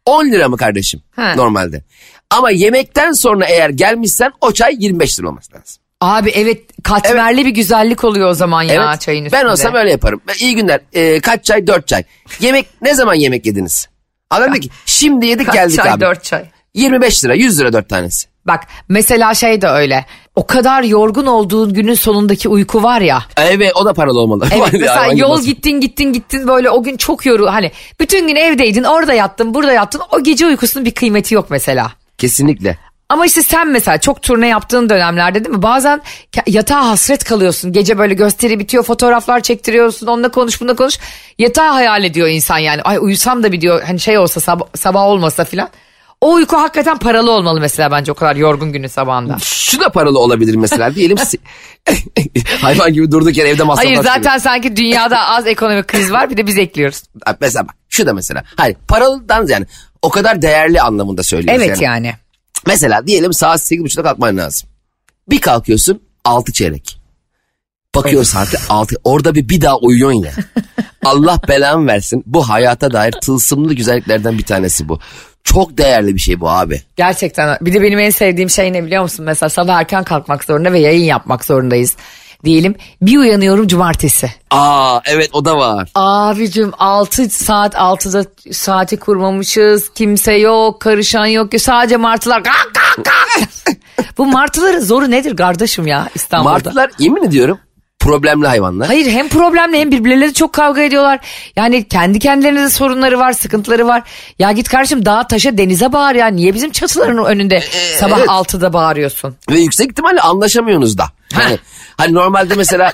10 0.06 0.26
lira 0.30 0.48
mı 0.48 0.56
kardeşim 0.56 1.02
Ha. 1.16 1.34
normalde. 1.36 1.84
Ama 2.30 2.50
yemekten 2.50 3.12
sonra 3.12 3.46
eğer 3.46 3.70
gelmişsen 3.70 4.32
o 4.40 4.52
çay 4.52 4.76
25 4.78 5.18
lira 5.18 5.28
olması 5.28 5.54
lazım. 5.54 5.82
Abi 6.00 6.30
evet 6.30 6.82
katmerli 6.82 7.46
bir 7.46 7.50
güzellik 7.50 8.04
oluyor 8.04 8.28
o 8.30 8.34
zaman 8.34 8.62
ya 8.62 8.88
Evet. 8.90 9.00
çayın 9.00 9.24
Ben 9.24 9.26
üstünde. 9.30 9.46
olsam 9.52 9.74
öyle 9.74 9.90
yaparım. 9.90 10.20
Ben, 10.28 10.34
İyi 10.40 10.54
günler. 10.54 10.80
Ee, 10.92 11.20
kaç 11.20 11.44
çay? 11.44 11.66
Dört 11.66 11.86
çay. 11.88 12.02
Yemek 12.40 12.66
ne 12.82 12.94
zaman 12.94 13.14
yemek 13.14 13.46
yediniz? 13.46 13.88
Adam 14.30 14.50
dedi 14.54 14.60
ki 14.60 14.68
şimdi 14.86 15.26
yedik 15.26 15.46
Kaç 15.46 15.54
geldik 15.54 15.76
çay 15.76 15.90
abi. 15.90 16.00
dört 16.00 16.24
çay. 16.24 16.44
25 16.74 17.24
lira 17.24 17.34
100 17.34 17.60
lira 17.60 17.72
dört 17.72 17.88
tanesi. 17.88 18.28
Bak 18.46 18.64
mesela 18.88 19.34
şey 19.34 19.62
de 19.62 19.68
öyle. 19.68 20.06
O 20.34 20.46
kadar 20.46 20.82
yorgun 20.82 21.26
olduğun 21.26 21.74
günün 21.74 21.94
sonundaki 21.94 22.48
uyku 22.48 22.82
var 22.82 23.00
ya. 23.00 23.22
Evet 23.36 23.72
o 23.76 23.84
da 23.84 23.92
paralı 23.94 24.20
olmalı. 24.20 24.46
Evet 24.52 24.68
mesela 24.72 25.06
yol 25.14 25.40
gibi 25.40 25.46
gittin 25.54 25.80
gittin 25.80 26.12
gittin 26.12 26.48
böyle 26.48 26.70
o 26.70 26.82
gün 26.82 26.96
çok 26.96 27.26
yoru 27.26 27.46
hani 27.46 27.72
bütün 28.00 28.28
gün 28.28 28.36
evdeydin 28.36 28.82
orada 28.84 29.14
yattın 29.14 29.54
burada 29.54 29.72
yattın 29.72 30.02
o 30.12 30.22
gece 30.22 30.46
uykusunun 30.46 30.86
bir 30.86 30.90
kıymeti 30.94 31.34
yok 31.34 31.46
mesela. 31.50 31.92
Kesinlikle. 32.18 32.78
Ama 33.08 33.26
işte 33.26 33.42
sen 33.42 33.68
mesela 33.68 33.98
çok 33.98 34.22
turne 34.22 34.48
yaptığın 34.48 34.88
dönemlerde 34.88 35.44
değil 35.44 35.56
mi? 35.56 35.62
Bazen 35.62 36.02
yatağa 36.46 36.88
hasret 36.88 37.24
kalıyorsun. 37.24 37.72
Gece 37.72 37.98
böyle 37.98 38.14
gösteri 38.14 38.58
bitiyor, 38.58 38.84
fotoğraflar 38.84 39.40
çektiriyorsun. 39.40 40.06
Onunla 40.06 40.28
konuş, 40.28 40.60
bununla 40.60 40.76
konuş. 40.76 40.98
Yatağı 41.38 41.72
hayal 41.72 42.04
ediyor 42.04 42.28
insan 42.28 42.58
yani. 42.58 42.82
Ay 42.82 42.98
uyusam 43.00 43.42
da 43.42 43.52
bir 43.52 43.60
diyor 43.60 43.82
hani 43.82 44.00
şey 44.00 44.18
olsa 44.18 44.40
sabah, 44.40 44.66
sabah 44.74 45.02
olmasa 45.02 45.44
filan. 45.44 45.68
O 46.20 46.32
uyku 46.32 46.56
hakikaten 46.56 46.98
paralı 46.98 47.30
olmalı 47.30 47.60
mesela 47.60 47.90
bence 47.90 48.12
o 48.12 48.14
kadar 48.14 48.36
yorgun 48.36 48.72
günün 48.72 48.86
sabahında. 48.86 49.36
Şu 49.42 49.80
da 49.80 49.88
paralı 49.88 50.18
olabilir 50.18 50.54
mesela 50.54 50.94
diyelim 50.94 51.16
hayvan 52.60 52.92
gibi 52.92 53.10
durduk 53.10 53.36
yere 53.36 53.48
evde 53.48 53.62
masraf 53.62 53.84
Hayır 53.84 54.02
zaten 54.02 54.38
sanki 54.38 54.76
dünyada 54.76 55.26
az 55.26 55.46
ekonomik 55.46 55.88
kriz 55.88 56.12
var 56.12 56.30
bir 56.30 56.36
de 56.36 56.46
biz 56.46 56.58
ekliyoruz. 56.58 57.02
Mesela 57.40 57.68
bak 57.68 57.74
şu 57.88 58.06
da 58.06 58.12
mesela. 58.12 58.44
Hayır 58.56 58.76
paralıdan 58.88 59.46
yani 59.46 59.66
o 60.02 60.08
kadar 60.08 60.42
değerli 60.42 60.80
anlamında 60.80 61.22
söylüyoruz. 61.22 61.62
Evet 61.64 61.80
yani. 61.80 62.14
Mesela 62.66 63.06
diyelim 63.06 63.32
saat 63.32 63.60
8.30'da 63.60 64.02
kalkman 64.02 64.36
lazım. 64.36 64.68
Bir 65.30 65.40
kalkıyorsun 65.40 66.02
6 66.24 66.52
çeyrek. 66.52 67.00
Bakıyor 67.94 68.24
saate 68.24 68.58
6. 68.68 68.96
Orada 69.04 69.34
bir 69.34 69.48
bir 69.48 69.60
daha 69.60 69.78
uyuyorsun 69.78 70.16
yine. 70.16 70.30
Allah 71.04 71.40
belamı 71.48 71.86
versin. 71.86 72.22
Bu 72.26 72.48
hayata 72.48 72.92
dair 72.92 73.12
tılsımlı 73.12 73.74
güzelliklerden 73.74 74.38
bir 74.38 74.42
tanesi 74.42 74.88
bu. 74.88 75.00
Çok 75.44 75.78
değerli 75.78 76.14
bir 76.14 76.20
şey 76.20 76.40
bu 76.40 76.50
abi. 76.50 76.82
Gerçekten. 76.96 77.58
Bir 77.60 77.72
de 77.72 77.82
benim 77.82 77.98
en 77.98 78.10
sevdiğim 78.10 78.50
şey 78.50 78.72
ne 78.72 78.84
biliyor 78.84 79.02
musun? 79.02 79.24
Mesela 79.24 79.48
sabah 79.48 79.78
erken 79.78 80.04
kalkmak 80.04 80.44
zorunda 80.44 80.72
ve 80.72 80.80
yayın 80.80 81.04
yapmak 81.04 81.44
zorundayız. 81.44 81.96
Diyelim 82.44 82.74
bir 83.02 83.18
uyanıyorum 83.18 83.66
cumartesi. 83.66 84.30
Aa 84.50 85.00
evet 85.06 85.30
o 85.32 85.44
da 85.44 85.56
var. 85.56 85.88
Abicim 85.94 86.72
6 86.78 87.30
saat 87.30 87.74
6'da 87.74 88.24
saati 88.52 88.96
kurmamışız. 88.96 89.88
Kimse 89.94 90.32
yok, 90.32 90.80
karışan 90.80 91.26
yok. 91.26 91.50
Sadece 91.58 91.96
martılar. 91.96 92.44
Kalk 92.44 92.74
kalk 92.74 93.04
kalk. 93.06 93.76
Bu 94.18 94.26
martıların 94.26 94.80
zoru 94.80 95.10
nedir 95.10 95.36
kardeşim 95.36 95.86
ya 95.86 96.08
İstanbul'da? 96.14 96.50
Martılar 96.52 96.90
yemin 96.98 97.24
ediyorum 97.24 97.58
problemli 98.06 98.46
hayvanlar. 98.46 98.86
Hayır 98.86 99.06
hem 99.06 99.28
problemli 99.28 99.78
hem 99.78 99.90
birbirleriyle 99.90 100.32
çok 100.32 100.52
kavga 100.52 100.82
ediyorlar. 100.82 101.20
Yani 101.56 101.88
kendi 101.88 102.18
kendilerine 102.18 102.62
de 102.62 102.70
sorunları 102.70 103.18
var, 103.18 103.32
sıkıntıları 103.32 103.86
var. 103.86 104.02
Ya 104.38 104.52
git 104.52 104.68
kardeşim 104.68 105.06
dağa 105.06 105.26
taşa 105.26 105.58
denize 105.58 105.92
bağır 105.92 106.14
ya. 106.14 106.26
Niye 106.26 106.54
bizim 106.54 106.70
çatıların 106.70 107.24
önünde 107.24 107.62
sabah 108.00 108.18
evet. 108.18 108.28
6'da 108.28 108.72
bağırıyorsun? 108.72 109.36
Ve 109.50 109.58
yüksek 109.58 109.90
ihtimalle 109.90 110.20
anlaşamıyorsunuz 110.20 110.98
da. 110.98 111.04
Hani, 111.32 111.58
hani 111.96 112.14
normalde 112.14 112.54
mesela 112.54 112.92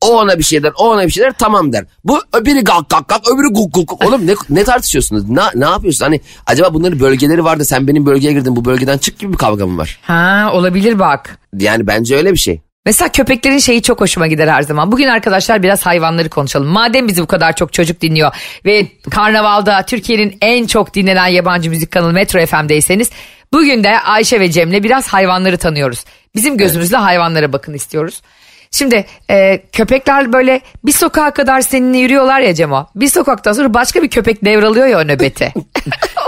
o 0.00 0.20
ona 0.20 0.38
bir 0.38 0.44
şeyler, 0.44 0.72
o 0.76 0.90
ona 0.90 1.06
bir 1.06 1.12
şeyler 1.12 1.32
tamam 1.38 1.72
der. 1.72 1.84
Bu 2.04 2.20
biri 2.40 2.64
kalk 2.64 2.88
kalk 2.88 3.08
kalk 3.08 3.28
öbürü 3.28 3.48
guk 3.48 3.74
guk 3.74 3.88
guk. 3.88 4.04
Oğlum 4.04 4.26
ne, 4.26 4.34
ne 4.50 4.64
tartışıyorsunuz? 4.64 5.28
Ne, 5.28 5.42
ne 5.54 5.64
yapıyorsunuz? 5.64 6.02
Hani 6.02 6.20
acaba 6.46 6.74
bunların 6.74 7.00
bölgeleri 7.00 7.44
var 7.44 7.60
da 7.60 7.64
sen 7.64 7.88
benim 7.88 8.06
bölgeye 8.06 8.32
girdin 8.32 8.56
bu 8.56 8.64
bölgeden 8.64 8.98
çık 8.98 9.18
gibi 9.18 9.32
bir 9.32 9.38
kavga 9.38 9.66
mı 9.66 9.78
var? 9.78 9.98
Ha 10.02 10.50
olabilir 10.52 10.98
bak. 10.98 11.38
Yani 11.58 11.86
bence 11.86 12.16
öyle 12.16 12.32
bir 12.32 12.38
şey. 12.38 12.60
Mesela 12.86 13.08
köpeklerin 13.08 13.58
şeyi 13.58 13.82
çok 13.82 14.00
hoşuma 14.00 14.26
gider 14.26 14.48
her 14.48 14.62
zaman. 14.62 14.92
Bugün 14.92 15.08
arkadaşlar 15.08 15.62
biraz 15.62 15.86
hayvanları 15.86 16.28
konuşalım. 16.28 16.66
Madem 16.68 17.08
bizi 17.08 17.22
bu 17.22 17.26
kadar 17.26 17.56
çok 17.56 17.72
çocuk 17.72 18.00
dinliyor 18.00 18.34
ve 18.64 18.86
Karnaval'da 19.10 19.82
Türkiye'nin 19.86 20.36
en 20.40 20.66
çok 20.66 20.94
dinlenen 20.94 21.26
yabancı 21.26 21.70
müzik 21.70 21.90
kanalı 21.90 22.12
Metro 22.12 22.46
FM'deyseniz 22.46 23.10
bugün 23.52 23.84
de 23.84 24.00
Ayşe 24.00 24.40
ve 24.40 24.50
Cem'le 24.50 24.82
biraz 24.82 25.08
hayvanları 25.08 25.58
tanıyoruz. 25.58 26.04
Bizim 26.36 26.56
gözümüzle 26.56 26.96
hayvanlara 26.96 27.52
bakın 27.52 27.74
istiyoruz. 27.74 28.22
Şimdi 28.70 29.06
e, 29.30 29.62
köpekler 29.72 30.32
böyle 30.32 30.60
bir 30.84 30.92
sokağa 30.92 31.30
kadar 31.30 31.60
seninle 31.60 31.98
yürüyorlar 31.98 32.40
ya 32.40 32.54
Cemo. 32.54 32.86
Bir 32.96 33.08
sokaktan 33.08 33.52
sonra 33.52 33.74
başka 33.74 34.02
bir 34.02 34.08
köpek 34.08 34.44
devralıyor 34.44 34.86
ya 34.86 34.98
o 35.00 35.04
nöbeti. 35.04 35.52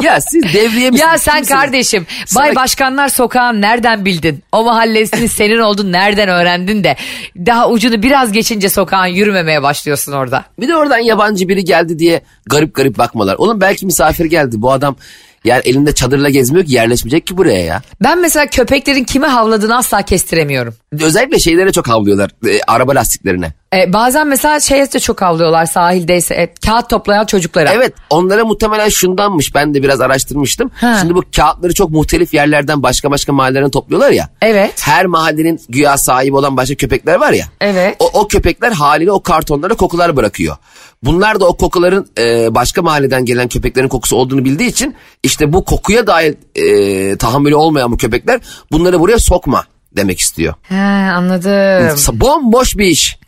Ya 0.02 0.20
siz 0.20 0.42
devriye 0.42 0.90
misiniz? 0.90 1.00
ya 1.00 1.18
sen 1.18 1.36
Kimsiniz? 1.36 1.60
kardeşim 1.60 2.06
Sana- 2.26 2.44
Bay 2.44 2.54
Başkanlar 2.54 3.08
Sokağı'nı 3.08 3.60
nereden 3.60 4.04
bildin? 4.04 4.42
O 4.52 4.64
mahallesinin 4.64 5.26
senin 5.26 5.58
olduğunu 5.58 5.92
nereden 5.92 6.28
öğrendin 6.28 6.84
de 6.84 6.96
daha 7.36 7.68
ucunu 7.70 8.02
biraz 8.02 8.32
geçince 8.32 8.68
sokağın 8.68 9.06
yürümemeye 9.06 9.62
başlıyorsun 9.62 10.12
orada. 10.12 10.44
Bir 10.60 10.68
de 10.68 10.76
oradan 10.76 10.98
yabancı 10.98 11.48
biri 11.48 11.64
geldi 11.64 11.98
diye 11.98 12.20
garip 12.46 12.74
garip 12.74 12.98
bakmalar. 12.98 13.34
Oğlum 13.38 13.60
belki 13.60 13.86
misafir 13.86 14.24
geldi. 14.24 14.54
Bu 14.62 14.72
adam 14.72 14.96
yani 15.44 15.62
elinde 15.64 15.94
çadırla 15.94 16.28
gezmiyor 16.30 16.66
ki 16.66 16.74
yerleşmeyecek 16.74 17.26
ki 17.26 17.36
buraya 17.36 17.64
ya. 17.64 17.82
Ben 18.02 18.20
mesela 18.20 18.46
köpeklerin 18.46 19.04
kime 19.04 19.26
havladığını 19.26 19.76
asla 19.76 20.02
kestiremiyorum. 20.02 20.74
Özellikle 21.00 21.38
şeylere 21.38 21.72
çok 21.72 21.88
havlıyorlar. 21.88 22.30
e, 22.46 22.60
araba 22.66 22.94
lastiklerine. 22.94 23.52
E, 23.74 23.92
bazen 23.92 24.26
mesela 24.26 24.60
şeye 24.60 24.92
de 24.92 25.00
çok 25.00 25.22
havlıyorlar 25.22 25.66
sahildeyse 25.66 26.34
e, 26.34 26.54
kağıt 26.66 26.90
toplayan 26.90 27.24
çocuklara. 27.26 27.72
Evet 27.72 27.94
onlara 28.10 28.44
muhtemelen 28.44 28.88
şundanmış 28.88 29.54
ben 29.54 29.74
de 29.74 29.82
biraz 29.82 30.00
araştırmıştım. 30.00 30.70
Ha. 30.80 30.96
Şimdi 31.00 31.14
bu 31.14 31.22
kağıtları 31.36 31.74
çok 31.74 31.90
muhtelif 31.90 32.34
yerlerden 32.34 32.82
başka 32.82 33.10
başka 33.10 33.32
mahallelerden 33.32 33.70
topluyorlar 33.70 34.10
ya. 34.10 34.28
Evet. 34.42 34.72
Her 34.86 35.06
mahallenin 35.06 35.60
güya 35.68 35.98
sahibi 35.98 36.36
olan 36.36 36.56
başka 36.56 36.74
köpekler 36.74 37.14
var 37.14 37.32
ya. 37.32 37.46
Evet. 37.60 37.96
O, 37.98 38.10
o 38.20 38.28
köpekler 38.28 38.72
haliyle 38.72 39.12
o 39.12 39.22
kartonlara 39.22 39.74
kokular 39.74 40.16
bırakıyor. 40.16 40.56
Bunlar 41.02 41.40
da 41.40 41.48
o 41.48 41.56
kokuların 41.56 42.06
e, 42.18 42.54
başka 42.54 42.82
mahalleden 42.82 43.24
gelen 43.24 43.48
köpeklerin 43.48 43.88
kokusu 43.88 44.16
olduğunu 44.16 44.44
bildiği 44.44 44.68
için 44.68 44.94
işte 45.22 45.52
bu 45.52 45.64
kokuya 45.64 46.06
dair 46.06 46.34
e, 46.54 47.16
tahammülü 47.16 47.54
olmayan 47.54 47.92
bu 47.92 47.96
köpekler 47.96 48.40
bunları 48.72 49.00
buraya 49.00 49.18
sokma 49.18 49.64
demek 49.96 50.20
istiyor. 50.20 50.54
He 50.62 50.74
anladım. 51.10 52.20
Bomboş 52.20 52.76
bir 52.76 52.86
iş. 52.86 53.18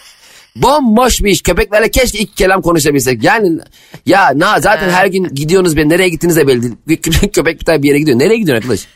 Bomboş 0.56 1.22
bir 1.22 1.30
iş. 1.30 1.42
Köpeklerle 1.42 1.90
keşke 1.90 2.18
ilk 2.18 2.36
kelam 2.36 2.62
konuşabilsek. 2.62 3.24
Yani 3.24 3.58
ya 4.06 4.32
na 4.34 4.60
zaten 4.60 4.90
her 4.90 5.06
gün 5.06 5.24
gidiyorsunuz 5.34 5.76
be 5.76 5.88
nereye 5.88 6.08
gittiğiniz 6.08 6.36
de 6.36 6.46
belli 6.46 6.62
değil. 6.62 7.00
Köpek 7.32 7.60
bir 7.60 7.64
tane 7.64 7.82
bir 7.82 7.88
yere 7.88 7.98
gidiyor. 7.98 8.18
Nereye 8.18 8.36
gidiyorsun 8.38 8.62
arkadaş? 8.62 8.86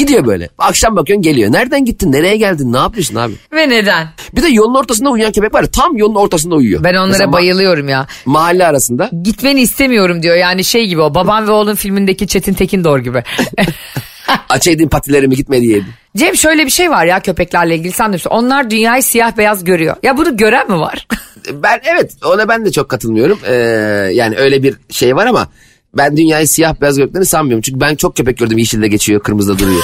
Gidiyor 0.00 0.26
böyle. 0.26 0.48
Akşam 0.58 0.96
bakıyorsun 0.96 1.22
geliyor. 1.22 1.52
Nereden 1.52 1.84
gittin? 1.84 2.12
Nereye 2.12 2.36
geldin? 2.36 2.72
Ne 2.72 2.76
yapıyorsun 2.76 3.14
abi? 3.14 3.32
Ve 3.52 3.68
neden? 3.68 4.08
Bir 4.36 4.42
de 4.42 4.48
yolun 4.48 4.74
ortasında 4.74 5.10
uyuyan 5.10 5.32
köpek 5.32 5.54
var 5.54 5.62
ya. 5.62 5.70
Tam 5.70 5.96
yolun 5.96 6.14
ortasında 6.14 6.54
uyuyor. 6.54 6.84
Ben 6.84 6.94
onlara 6.94 7.06
Mesela 7.06 7.32
bayılıyorum 7.32 7.88
ya. 7.88 8.06
Mahalle 8.26 8.66
arasında. 8.66 9.10
Gitmeni 9.22 9.60
istemiyorum 9.60 10.22
diyor. 10.22 10.36
Yani 10.36 10.64
şey 10.64 10.86
gibi 10.86 11.00
o 11.00 11.14
babam 11.14 11.46
ve 11.46 11.50
oğlun 11.50 11.74
filmindeki 11.74 12.26
Çetin 12.26 12.54
Tekindor 12.54 12.98
gibi. 12.98 13.22
Açaydın 14.48 14.88
patilerimi 14.88 15.36
gitme 15.36 15.60
diyeydim. 15.60 15.94
Cem 16.16 16.36
şöyle 16.36 16.66
bir 16.66 16.70
şey 16.70 16.90
var 16.90 17.06
ya 17.06 17.20
köpeklerle 17.20 17.76
ilgili 17.76 17.92
sen 17.92 18.12
de 18.12 18.16
Onlar 18.30 18.70
dünyayı 18.70 19.02
siyah 19.02 19.36
beyaz 19.36 19.64
görüyor. 19.64 19.96
Ya 20.02 20.16
bunu 20.16 20.36
gören 20.36 20.70
mi 20.70 20.78
var? 20.78 21.06
Ben 21.52 21.80
evet 21.84 22.12
ona 22.24 22.48
ben 22.48 22.64
de 22.64 22.72
çok 22.72 22.88
katılmıyorum. 22.88 23.38
Ee, 23.46 23.54
yani 24.12 24.36
öyle 24.36 24.62
bir 24.62 24.74
şey 24.90 25.16
var 25.16 25.26
ama 25.26 25.48
ben 25.96 26.16
dünyayı 26.16 26.48
siyah 26.48 26.80
beyaz 26.80 26.96
gördüklerini 26.96 27.26
sanmıyorum. 27.26 27.62
Çünkü 27.62 27.80
ben 27.80 27.94
çok 27.94 28.16
köpek 28.16 28.38
gördüm 28.38 28.58
yeşilde 28.58 28.88
geçiyor 28.88 29.22
kırmızıda 29.22 29.58
duruyor. 29.58 29.82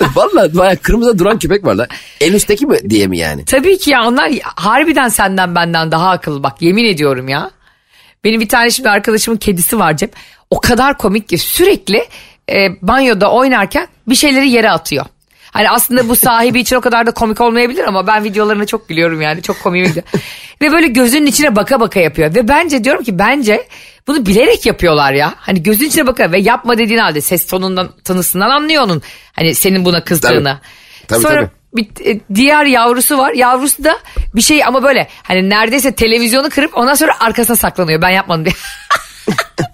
Vallahi 0.14 0.56
bayağı 0.56 0.76
kırmızıda 0.76 1.18
duran 1.18 1.38
köpek 1.38 1.64
var 1.64 1.74
lan. 1.74 1.86
En 2.20 2.32
üstteki 2.32 2.66
mi 2.66 2.78
diye 2.90 3.06
mi 3.06 3.18
yani? 3.18 3.44
Tabii 3.44 3.78
ki 3.78 3.90
ya 3.90 4.04
onlar 4.04 4.32
harbiden 4.42 5.08
senden 5.08 5.54
benden 5.54 5.90
daha 5.90 6.10
akıllı 6.10 6.42
bak 6.42 6.62
yemin 6.62 6.84
ediyorum 6.84 7.28
ya. 7.28 7.50
Benim 8.24 8.40
bir 8.40 8.48
tane 8.48 8.70
şimdi 8.70 8.90
arkadaşımın 8.90 9.36
kedisi 9.36 9.78
var 9.78 9.96
Cem. 9.96 10.10
O 10.50 10.60
kadar 10.60 10.98
komik 10.98 11.28
ki 11.28 11.38
sürekli 11.38 12.04
e, 12.50 12.68
banyoda 12.82 13.32
oynarken 13.32 13.88
bir 14.08 14.14
şeyleri 14.14 14.48
yere 14.48 14.70
atıyor. 14.70 15.06
Hani 15.54 15.70
aslında 15.70 16.08
bu 16.08 16.16
sahibi 16.16 16.60
için 16.60 16.76
o 16.76 16.80
kadar 16.80 17.06
da 17.06 17.10
komik 17.10 17.40
olmayabilir 17.40 17.84
ama 17.84 18.06
ben 18.06 18.24
videolarına 18.24 18.66
çok 18.66 18.88
gülüyorum 18.88 19.20
yani 19.20 19.42
çok 19.42 19.62
komik 19.62 19.86
gidiyor. 19.86 20.06
Ve 20.62 20.72
böyle 20.72 20.86
gözünün 20.86 21.26
içine 21.26 21.56
baka 21.56 21.80
baka 21.80 22.00
yapıyor. 22.00 22.34
Ve 22.34 22.48
bence 22.48 22.84
diyorum 22.84 23.04
ki 23.04 23.18
bence 23.18 23.66
bunu 24.06 24.26
bilerek 24.26 24.66
yapıyorlar 24.66 25.12
ya. 25.12 25.34
Hani 25.36 25.62
gözün 25.62 25.86
içine 25.86 26.06
baka 26.06 26.32
ve 26.32 26.38
yapma 26.40 26.78
dediğin 26.78 27.00
halde 27.00 27.20
ses 27.20 27.46
tonundan 27.46 27.90
tanısından 28.04 28.50
anlıyor 28.50 28.82
onun. 28.82 29.02
Hani 29.32 29.54
senin 29.54 29.84
buna 29.84 30.04
kızdığını. 30.04 30.58
Tabii, 31.08 31.20
Sonra 31.20 31.34
tabii. 31.34 31.50
bir 31.76 32.06
e, 32.06 32.20
diğer 32.34 32.64
yavrusu 32.64 33.18
var. 33.18 33.32
Yavrusu 33.32 33.84
da 33.84 33.98
bir 34.34 34.42
şey 34.42 34.64
ama 34.64 34.82
böyle 34.82 35.08
hani 35.22 35.50
neredeyse 35.50 35.92
televizyonu 35.92 36.50
kırıp 36.50 36.76
ondan 36.78 36.94
sonra 36.94 37.20
arkasına 37.20 37.56
saklanıyor. 37.56 38.02
Ben 38.02 38.10
yapmadım 38.10 38.44
diye. 38.44 38.54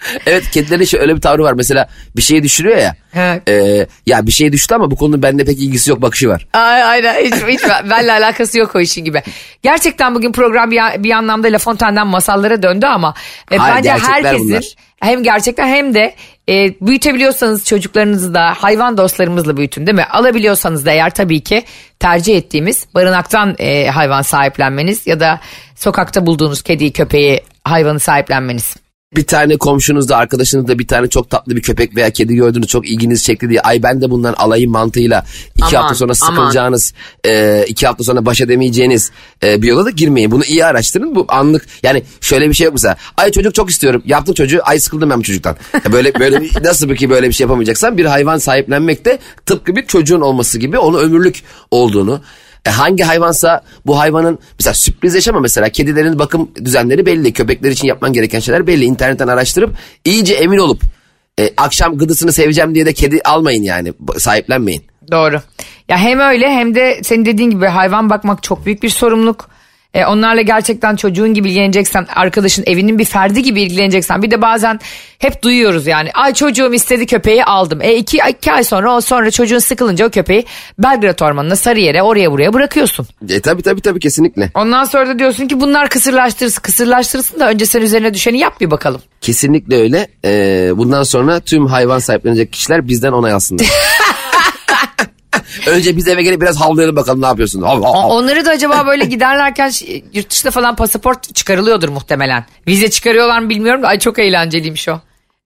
Evet 0.26 0.50
kedilerin 0.50 0.84
şey 0.84 1.00
öyle 1.00 1.16
bir 1.16 1.20
tavrı 1.20 1.42
var. 1.42 1.52
Mesela 1.52 1.88
bir 2.16 2.22
şeyi 2.22 2.42
düşürüyor 2.42 2.76
ya. 2.76 2.94
Evet. 3.14 3.48
e, 3.48 3.86
ya 4.06 4.26
bir 4.26 4.32
şey 4.32 4.52
düştü 4.52 4.74
ama 4.74 4.90
bu 4.90 4.96
konunun 4.96 5.22
bende 5.22 5.44
pek 5.44 5.58
ilgisi 5.58 5.90
yok 5.90 6.02
bakışı 6.02 6.28
var. 6.28 6.46
Ay, 6.52 6.82
aynen 6.82 7.14
hiç, 7.14 7.34
hiç 7.34 7.62
benimle 7.90 8.12
alakası 8.12 8.58
yok 8.58 8.76
o 8.76 8.80
işin 8.80 9.04
gibi. 9.04 9.22
Gerçekten 9.62 10.14
bugün 10.14 10.32
program 10.32 10.70
bir, 10.70 10.80
bir 11.04 11.10
anlamda 11.10 11.48
La 11.48 11.58
Fontaine'den 11.58 12.06
masallara 12.06 12.62
döndü 12.62 12.86
ama 12.86 13.14
e, 13.50 13.56
Hayır, 13.56 13.76
bence 13.76 13.90
herkesin 13.90 14.48
bunlar. 14.48 14.64
hem 15.00 15.22
gerçekten 15.22 15.68
hem 15.68 15.94
de 15.94 16.14
e, 16.48 16.74
büyütebiliyorsanız 16.80 17.64
çocuklarınızı 17.64 18.34
da 18.34 18.54
hayvan 18.58 18.96
dostlarımızla 18.96 19.56
büyütün 19.56 19.86
değil 19.86 19.96
mi? 19.96 20.04
Alabiliyorsanız 20.04 20.86
da 20.86 20.90
eğer 20.90 21.10
tabii 21.10 21.40
ki 21.40 21.64
tercih 21.98 22.36
ettiğimiz 22.36 22.86
barınaktan 22.94 23.56
e, 23.58 23.86
hayvan 23.86 24.22
sahiplenmeniz 24.22 25.06
ya 25.06 25.20
da 25.20 25.40
sokakta 25.76 26.26
bulduğunuz 26.26 26.62
kediyi 26.62 26.92
köpeği 26.92 27.40
hayvanı 27.64 28.00
sahiplenmeniz. 28.00 28.76
Bir 29.16 29.26
tane 29.26 29.56
komşunuzda 29.56 30.16
arkadaşınızda 30.16 30.78
bir 30.78 30.86
tane 30.86 31.08
çok 31.08 31.30
tatlı 31.30 31.56
bir 31.56 31.62
köpek 31.62 31.96
veya 31.96 32.10
kedi 32.10 32.34
gördünüz 32.34 32.66
çok 32.66 32.88
ilginizi 32.90 33.22
çekti 33.22 33.48
diye 33.50 33.60
ay 33.60 33.82
ben 33.82 34.00
de 34.00 34.10
bundan 34.10 34.32
alayım 34.32 34.70
mantığıyla 34.70 35.24
iki 35.56 35.64
Aman, 35.78 35.82
hafta 35.82 35.94
sonra 35.94 36.12
aman. 36.22 36.34
sıkılacağınız 36.36 36.94
e, 37.26 37.64
iki 37.68 37.86
hafta 37.86 38.04
sonra 38.04 38.26
baş 38.26 38.40
edemeyeceğiniz 38.40 39.10
e, 39.44 39.62
bir 39.62 39.68
yola 39.68 39.84
da 39.84 39.90
girmeyin. 39.90 40.30
Bunu 40.30 40.44
iyi 40.44 40.64
araştırın 40.64 41.14
bu 41.14 41.24
anlık 41.28 41.66
yani 41.82 42.02
şöyle 42.20 42.48
bir 42.48 42.54
şey 42.54 42.64
yok 42.64 42.74
mesela 42.74 42.96
ay 43.16 43.30
çocuk 43.32 43.54
çok 43.54 43.70
istiyorum 43.70 44.02
yaptım 44.06 44.34
çocuğu 44.34 44.60
ay 44.64 44.80
sıkıldım 44.80 45.10
ben 45.10 45.18
bu 45.18 45.22
çocuktan. 45.22 45.56
Ya 45.84 45.92
böyle 45.92 46.14
böyle 46.14 46.40
bir- 46.40 46.62
nasıl 46.64 46.88
bir 46.88 46.96
ki 46.96 47.10
böyle 47.10 47.28
bir 47.28 47.32
şey 47.32 47.44
yapamayacaksan 47.44 47.98
bir 47.98 48.04
hayvan 48.04 48.38
sahiplenmek 48.38 49.04
de 49.04 49.18
tıpkı 49.46 49.76
bir 49.76 49.86
çocuğun 49.86 50.20
olması 50.20 50.58
gibi 50.58 50.78
onu 50.78 50.98
ömürlük 50.98 51.42
olduğunu 51.70 52.20
e 52.66 52.70
hangi 52.70 53.02
hayvansa 53.02 53.62
bu 53.86 53.98
hayvanın 53.98 54.38
mesela 54.58 54.74
sürpriz 54.74 55.14
yaşama 55.14 55.40
mesela 55.40 55.68
kedilerin 55.68 56.18
bakım 56.18 56.50
düzenleri 56.64 57.06
belli. 57.06 57.32
Köpekler 57.32 57.70
için 57.70 57.88
yapman 57.88 58.12
gereken 58.12 58.40
şeyler 58.40 58.66
belli. 58.66 58.84
İnternetten 58.84 59.28
araştırıp 59.28 59.74
iyice 60.04 60.34
emin 60.34 60.58
olup 60.58 60.82
e, 61.40 61.50
akşam 61.56 61.98
gıdısını 61.98 62.32
seveceğim 62.32 62.74
diye 62.74 62.86
de 62.86 62.92
kedi 62.92 63.20
almayın 63.24 63.62
yani 63.62 63.92
sahiplenmeyin. 64.18 64.82
Doğru. 65.10 65.40
Ya 65.88 65.98
hem 65.98 66.20
öyle 66.20 66.50
hem 66.50 66.74
de 66.74 67.00
senin 67.02 67.26
dediğin 67.26 67.50
gibi 67.50 67.66
hayvan 67.66 68.10
bakmak 68.10 68.42
çok 68.42 68.66
büyük 68.66 68.82
bir 68.82 68.88
sorumluluk. 68.88 69.50
E, 69.94 70.04
onlarla 70.04 70.42
gerçekten 70.42 70.96
çocuğun 70.96 71.34
gibi 71.34 71.48
ilgileneceksen, 71.48 72.06
arkadaşın 72.14 72.64
evinin 72.66 72.98
bir 72.98 73.04
ferdi 73.04 73.42
gibi 73.42 73.62
ilgileneceksen. 73.62 74.22
Bir 74.22 74.30
de 74.30 74.42
bazen 74.42 74.80
hep 75.18 75.42
duyuyoruz 75.42 75.86
yani. 75.86 76.10
Ay 76.14 76.34
çocuğum 76.34 76.74
istedi 76.74 77.06
köpeği 77.06 77.44
aldım. 77.44 77.82
E 77.82 77.96
iki, 77.96 78.18
iki 78.30 78.52
ay 78.52 78.64
sonra 78.64 78.96
o 78.96 79.00
sonra 79.00 79.30
çocuğun 79.30 79.58
sıkılınca 79.58 80.06
o 80.06 80.10
köpeği 80.10 80.44
Belgrad 80.78 81.18
Ormanı'na 81.20 81.56
Sarıyer'e 81.56 82.02
oraya 82.02 82.32
buraya 82.32 82.52
bırakıyorsun. 82.52 83.06
E 83.28 83.40
tabii 83.40 83.62
tabii 83.62 83.80
tabii 83.80 84.00
kesinlikle. 84.00 84.50
Ondan 84.54 84.84
sonra 84.84 85.06
da 85.06 85.18
diyorsun 85.18 85.48
ki 85.48 85.60
bunlar 85.60 85.88
kısırlaştırsın. 85.88 86.62
Kısırlaştırsın 86.62 87.40
da 87.40 87.50
önce 87.50 87.66
sen 87.66 87.82
üzerine 87.82 88.14
düşeni 88.14 88.38
yap 88.38 88.60
bir 88.60 88.70
bakalım. 88.70 89.00
Kesinlikle 89.20 89.76
öyle. 89.76 90.08
E, 90.24 90.30
bundan 90.76 91.02
sonra 91.02 91.40
tüm 91.40 91.66
hayvan 91.66 91.98
sahiplenecek 91.98 92.52
kişiler 92.52 92.88
bizden 92.88 93.12
onay 93.12 93.32
alsınlar. 93.32 93.66
Önce 95.66 95.96
biz 95.96 96.08
eve 96.08 96.22
gelip 96.22 96.40
biraz 96.40 96.60
havlayalım 96.60 96.96
bakalım 96.96 97.22
ne 97.22 97.26
yapıyorsun. 97.26 97.62
Hav, 97.62 97.82
hav, 97.82 97.94
hav. 97.94 98.08
Onları 98.08 98.44
da 98.44 98.50
acaba 98.50 98.86
böyle 98.86 99.04
giderlerken 99.04 99.72
yurt 100.12 100.30
dışında 100.30 100.50
falan 100.50 100.76
pasaport 100.76 101.34
çıkarılıyordur 101.34 101.88
muhtemelen. 101.88 102.44
Vize 102.66 102.90
çıkarıyorlar 102.90 103.38
mı 103.38 103.48
bilmiyorum 103.48 103.82
da 103.82 103.88
ay 103.88 103.98
çok 103.98 104.18
eğlenceliymiş 104.18 104.88
o. 104.88 105.00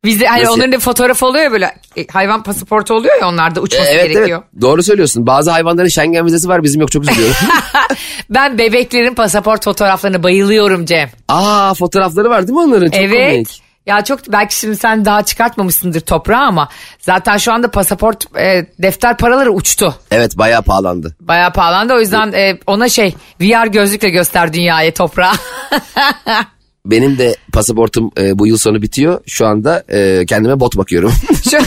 Vize 0.05 0.27
hani 0.27 0.43
Nasıl? 0.43 0.55
onların 0.55 0.73
da 0.73 0.79
fotoğrafı 0.79 1.27
oluyor 1.27 1.45
ya 1.45 1.53
böyle 1.53 1.77
e, 1.97 2.07
hayvan 2.13 2.43
pasaportu 2.43 2.95
oluyor 2.95 3.21
ya 3.21 3.29
onlarda 3.29 3.61
uçması 3.61 3.91
Evet 3.91 4.13
gerekiyor. 4.13 4.43
evet 4.53 4.63
doğru 4.63 4.83
söylüyorsun. 4.83 5.27
Bazı 5.27 5.51
hayvanların 5.51 5.89
Schengen 5.89 6.27
vizesi 6.27 6.49
var 6.49 6.63
bizim 6.63 6.81
yok 6.81 6.93
çok 6.93 7.03
üzülüyorum. 7.11 7.37
Ben 8.31 8.59
bebeklerin 8.59 9.15
pasaport 9.15 9.65
fotoğraflarına 9.65 10.23
bayılıyorum 10.23 10.87
Cem. 10.87 11.11
Aa 11.29 11.75
fotoğrafları 11.75 12.31
var 12.31 12.43
değil 12.47 12.53
mi 12.53 12.61
onların? 12.61 12.91
Çok 12.91 13.01
evet. 13.01 13.33
komik. 13.33 13.63
Ya 13.87 14.05
çok 14.05 14.33
belki 14.33 14.59
şimdi 14.59 14.77
sen 14.77 15.05
daha 15.05 15.23
çıkartmamışsındır 15.23 16.01
toprağa 16.01 16.39
ama 16.39 16.69
zaten 17.01 17.37
şu 17.37 17.53
anda 17.53 17.71
pasaport 17.71 18.39
e, 18.39 18.67
defter 18.79 19.17
paraları 19.17 19.51
uçtu. 19.51 19.95
Evet 20.11 20.39
bayağı 20.39 20.63
pahalandı. 20.63 21.17
Bayağı 21.21 21.53
pahalandı 21.53 21.95
o 21.95 22.01
yüzden 22.01 22.33
e, 22.33 22.59
ona 22.67 22.89
şey 22.89 23.15
VR 23.41 23.67
gözlükle 23.67 24.11
göster 24.11 24.53
dünyaya 24.53 24.95
toprağı. 24.95 25.33
Benim 26.87 27.19
de 27.19 27.37
pasaportum 27.53 28.11
e, 28.19 28.39
bu 28.39 28.47
yıl 28.47 28.59
sonu 28.59 28.83
bitiyor. 28.83 29.21
Şu 29.27 29.47
anda 29.47 29.85
e, 29.89 30.27
kendime 30.27 30.61
bot 30.61 30.77
bakıyorum. 30.77 31.13
Şu... 31.51 31.59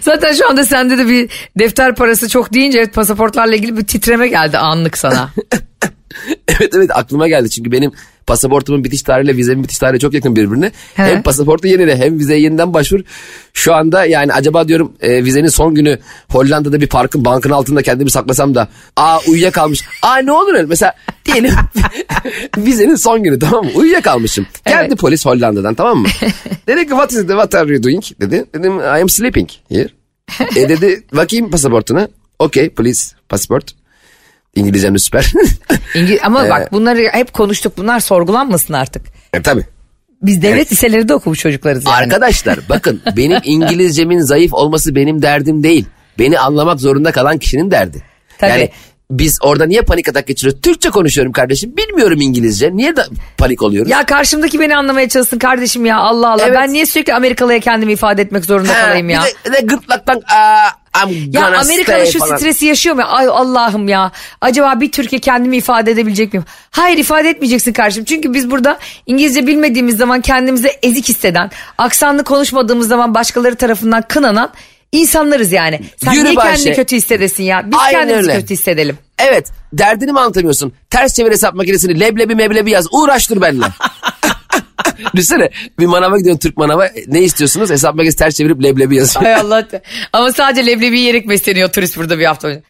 Zaten 0.00 0.32
şu 0.32 0.48
anda 0.48 0.64
sende 0.64 0.98
de 0.98 1.08
bir 1.08 1.30
defter 1.58 1.94
parası 1.94 2.28
çok 2.28 2.52
deyince 2.52 2.78
evet, 2.78 2.94
pasaportlarla 2.94 3.54
ilgili 3.54 3.76
bir 3.76 3.86
titreme 3.86 4.28
geldi 4.28 4.58
anlık 4.58 4.98
sana. 4.98 5.30
evet 6.48 6.74
evet 6.76 6.90
aklıma 6.94 7.28
geldi. 7.28 7.50
Çünkü 7.50 7.72
benim 7.72 7.92
pasaportumun 8.26 8.84
bitiş 8.84 9.02
tarihiyle 9.02 9.36
vizemin 9.36 9.62
bitiş 9.64 9.78
tarihi 9.78 10.00
çok 10.00 10.14
yakın 10.14 10.36
birbirine. 10.36 10.66
He. 10.94 11.02
Hem 11.02 11.22
pasaportu 11.22 11.68
yenile 11.68 11.96
hem 11.96 12.18
vizeye 12.18 12.40
yeniden 12.40 12.74
başvur. 12.74 13.00
Şu 13.54 13.74
anda 13.74 14.04
yani 14.04 14.32
acaba 14.32 14.68
diyorum 14.68 14.92
e, 15.00 15.24
vizenin 15.24 15.48
son 15.48 15.74
günü 15.74 15.98
Hollanda'da 16.28 16.80
bir 16.80 16.86
parkın 16.86 17.24
bankın 17.24 17.50
altında 17.50 17.82
kendimi 17.82 18.10
saklasam 18.10 18.54
da 18.54 18.68
aa 18.96 19.18
uyuyakalmış. 19.28 19.80
Aa 20.02 20.16
ne 20.16 20.32
olur 20.32 20.54
öyle 20.54 20.66
mesela 20.66 20.94
diyelim 21.24 21.52
vizenin 22.56 22.94
son 22.96 23.22
günü 23.22 23.38
tamam 23.38 23.64
mı 23.64 23.70
uyuyakalmışım. 23.74 24.46
Geldi 24.66 24.86
Evet. 24.88 24.98
polis 24.98 25.26
Hollanda'dan 25.26 25.74
tamam 25.74 25.98
mı? 25.98 26.08
dedi 26.66 26.82
ki 26.82 26.88
what 26.90 27.12
is 27.12 27.18
it 27.18 27.28
what 27.28 27.54
are 27.54 27.72
you 27.74 27.82
doing 27.82 28.02
dedi. 28.20 28.44
Dedim 28.54 28.78
I 28.78 28.82
am 28.82 29.08
sleeping 29.08 29.48
here. 29.68 29.88
e 30.56 30.68
dedi 30.68 31.02
bakayım 31.16 31.50
pasaportuna. 31.50 32.08
Okay 32.38 32.68
please 32.70 33.16
passport. 33.28 33.79
İngilizcem 34.54 34.94
de 34.94 34.98
süper. 34.98 35.32
İngiliz... 35.94 36.20
Ama 36.22 36.46
Ee, 36.46 36.50
bak 36.50 36.72
bunları 36.72 37.08
hep 37.12 37.32
konuştuk 37.32 37.72
bunlar 37.76 38.00
sorgulanmasın 38.00 38.74
artık. 38.74 39.02
e, 39.32 39.42
tabii. 39.42 39.64
Biz 40.22 40.42
devlet 40.42 40.72
liselerinde 40.72 41.14
okumuş 41.14 41.38
çocuklarız 41.38 41.84
yani. 41.84 41.94
Arkadaşlar 41.96 42.58
bakın 42.68 43.00
benim 43.16 43.38
İngilizcemin 43.44 44.20
zayıf 44.20 44.54
olması 44.54 44.94
benim 44.94 45.22
derdim 45.22 45.62
değil. 45.62 45.86
Beni 46.18 46.38
anlamak 46.38 46.80
zorunda 46.80 47.12
kalan 47.12 47.38
kişinin 47.38 47.70
derdi. 47.70 48.02
Tabii. 48.38 48.50
Yani 48.50 48.70
biz 49.10 49.38
orada 49.42 49.66
niye 49.66 49.82
panik 49.82 50.08
atak 50.08 50.26
geçiriyoruz? 50.26 50.62
Türkçe 50.62 50.90
konuşuyorum 50.90 51.32
kardeşim. 51.32 51.76
Bilmiyorum 51.76 52.20
İngilizce. 52.20 52.76
Niye 52.76 52.96
da 52.96 53.06
panik 53.38 53.62
oluyoruz? 53.62 53.90
Ya 53.90 54.06
karşımdaki 54.06 54.60
beni 54.60 54.76
anlamaya 54.76 55.08
çalışsın 55.08 55.38
kardeşim 55.38 55.86
ya 55.86 55.96
Allah 55.96 56.32
Allah. 56.32 56.42
Evet. 56.46 56.56
Ben 56.56 56.72
niye 56.72 56.86
sürekli 56.86 57.14
Amerikalıya 57.14 57.60
kendimi 57.60 57.92
ifade 57.92 58.22
etmek 58.22 58.44
zorunda 58.44 58.74
Ha, 58.74 58.80
kalayım 58.86 59.08
ya? 59.10 59.22
Bir 59.46 59.52
de, 59.52 59.56
de 59.56 59.60
gırtlaktan 59.66 60.22
aa, 60.34 60.68
I'm 60.96 61.30
Ya 61.32 61.46
Amerikalı 61.60 62.06
şu 62.12 62.18
falan. 62.18 62.36
stresi 62.36 62.66
yaşıyor 62.66 62.94
mu? 62.96 63.02
Ay 63.06 63.26
Allah'ım 63.26 63.88
ya. 63.88 64.12
Acaba 64.40 64.80
bir 64.80 64.92
Türkiye 64.92 65.20
kendimi 65.20 65.56
ifade 65.56 65.90
edebilecek 65.90 66.32
miyim? 66.32 66.44
Hayır 66.70 66.98
ifade 66.98 67.28
etmeyeceksin 67.30 67.72
kardeşim. 67.72 68.04
Çünkü 68.04 68.34
biz 68.34 68.50
burada 68.50 68.78
İngilizce 69.06 69.46
bilmediğimiz 69.46 69.96
zaman 69.96 70.20
kendimizi 70.20 70.68
ezik 70.82 71.08
hisseden, 71.08 71.50
aksanlı 71.78 72.24
konuşmadığımız 72.24 72.88
zaman 72.88 73.14
başkaları 73.14 73.54
tarafından 73.56 74.02
kınanan 74.08 74.50
insanlarız 74.92 75.52
yani. 75.52 75.80
Sen 76.04 76.12
Yürü 76.12 76.24
niye 76.24 76.36
Bayşe. 76.36 76.56
kendini 76.56 76.76
kötü 76.76 76.96
hissedesin 76.96 77.42
ya? 77.44 77.62
Biz 77.70 77.78
Aynen 77.78 77.98
kendimizi 78.00 78.30
öyle. 78.30 78.40
kötü 78.40 78.54
hissedelim. 78.54 78.98
Evet 79.18 79.48
derdini 79.72 80.12
mi 80.12 80.20
anlatamıyorsun? 80.20 80.72
Ters 80.90 81.14
çevir 81.14 81.30
hesap 81.30 81.54
makinesini 81.54 82.00
leblebi 82.00 82.34
meblebi 82.34 82.70
yaz. 82.70 82.86
Uğraş 82.92 83.30
dur 83.30 83.40
benimle. 83.42 83.66
Düşünsene 85.14 85.50
bir 85.78 85.86
manava 85.86 86.18
gidiyorsun 86.18 86.40
Türk 86.40 86.56
manava 86.56 86.88
ne 87.06 87.22
istiyorsunuz? 87.22 87.70
Hesap 87.70 87.94
makinesi 87.94 88.16
ters 88.18 88.34
çevirip 88.34 88.62
leblebi 88.62 88.96
yazıyor. 88.96 89.24
Hay 89.24 89.34
Allah. 89.34 89.68
Ama 90.12 90.32
sadece 90.32 90.66
leblebi 90.66 90.98
yiyerek 90.98 91.28
besleniyor 91.28 91.68
turist 91.68 91.96
burada 91.96 92.18
bir 92.18 92.24
hafta 92.24 92.48
önce. 92.48 92.62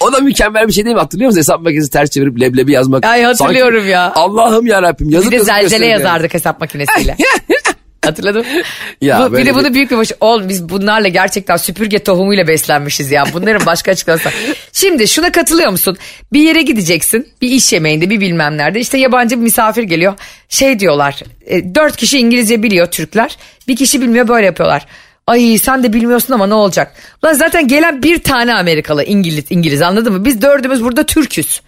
O 0.00 0.12
da 0.12 0.20
mükemmel 0.20 0.68
bir 0.68 0.72
şey 0.72 0.84
değil 0.84 0.94
mi? 0.96 1.00
Hatırlıyor 1.00 1.28
musun? 1.28 1.38
Hesap 1.38 1.60
makinesi 1.60 1.90
ters 1.90 2.10
çevirip 2.10 2.40
leblebi 2.40 2.72
yazmak. 2.72 3.04
Ay, 3.04 3.22
hatırlıyorum 3.22 3.78
Sanki- 3.78 3.90
ya. 3.90 4.12
Allah'ım 4.14 4.66
yarabbim 4.66 5.10
yazıp 5.10 5.32
Bir 5.32 5.38
de 5.38 5.44
zelzele 5.44 5.62
gösteriyor 5.62 5.90
yani. 5.90 6.02
yazardık 6.02 6.34
hesap 6.34 6.60
makinesiyle. 6.60 7.16
Hatırladın 8.04 8.40
mı? 8.40 8.62
Ya 9.00 9.28
Bu- 9.30 9.36
bir 9.36 9.46
de 9.46 9.54
bunu 9.54 9.74
büyük 9.74 9.90
bir 9.90 9.96
baş... 9.96 10.12
Oğlum 10.20 10.48
biz 10.48 10.68
bunlarla 10.68 11.08
gerçekten 11.08 11.56
süpürge 11.56 11.98
tohumuyla 11.98 12.48
beslenmişiz 12.48 13.10
ya. 13.10 13.24
Bunların 13.32 13.66
başka 13.66 13.90
açıklaması. 13.90 14.30
Şimdi 14.72 15.08
şuna 15.08 15.32
katılıyor 15.32 15.70
musun? 15.70 15.96
Bir 16.32 16.40
yere 16.40 16.62
gideceksin. 16.62 17.28
Bir 17.42 17.48
iş 17.50 17.72
yemeğinde 17.72 18.10
bir 18.10 18.20
bilmem 18.20 18.56
nerede. 18.56 18.80
İşte 18.80 18.98
yabancı 18.98 19.36
bir 19.36 19.42
misafir 19.42 19.82
geliyor. 19.82 20.14
Şey 20.48 20.78
diyorlar. 20.80 21.20
e, 21.46 21.74
dört 21.74 21.96
kişi 21.96 22.18
İngilizce 22.18 22.62
biliyor 22.62 22.86
Türkler. 22.86 23.36
Bir 23.68 23.76
kişi 23.76 24.00
bilmiyor 24.00 24.28
böyle 24.28 24.46
yapıyorlar. 24.46 24.86
Ay 25.26 25.58
sen 25.58 25.82
de 25.82 25.92
bilmiyorsun 25.92 26.34
ama 26.34 26.46
ne 26.46 26.54
olacak? 26.54 26.94
Lan 27.24 27.32
zaten 27.34 27.68
gelen 27.68 28.02
bir 28.02 28.18
tane 28.22 28.54
Amerikalı 28.54 29.04
İngiliz, 29.04 29.44
İngiliz 29.50 29.82
anladın 29.82 30.12
mı? 30.12 30.24
Biz 30.24 30.42
dördümüz 30.42 30.84
burada 30.84 31.06
Türküz. 31.06 31.60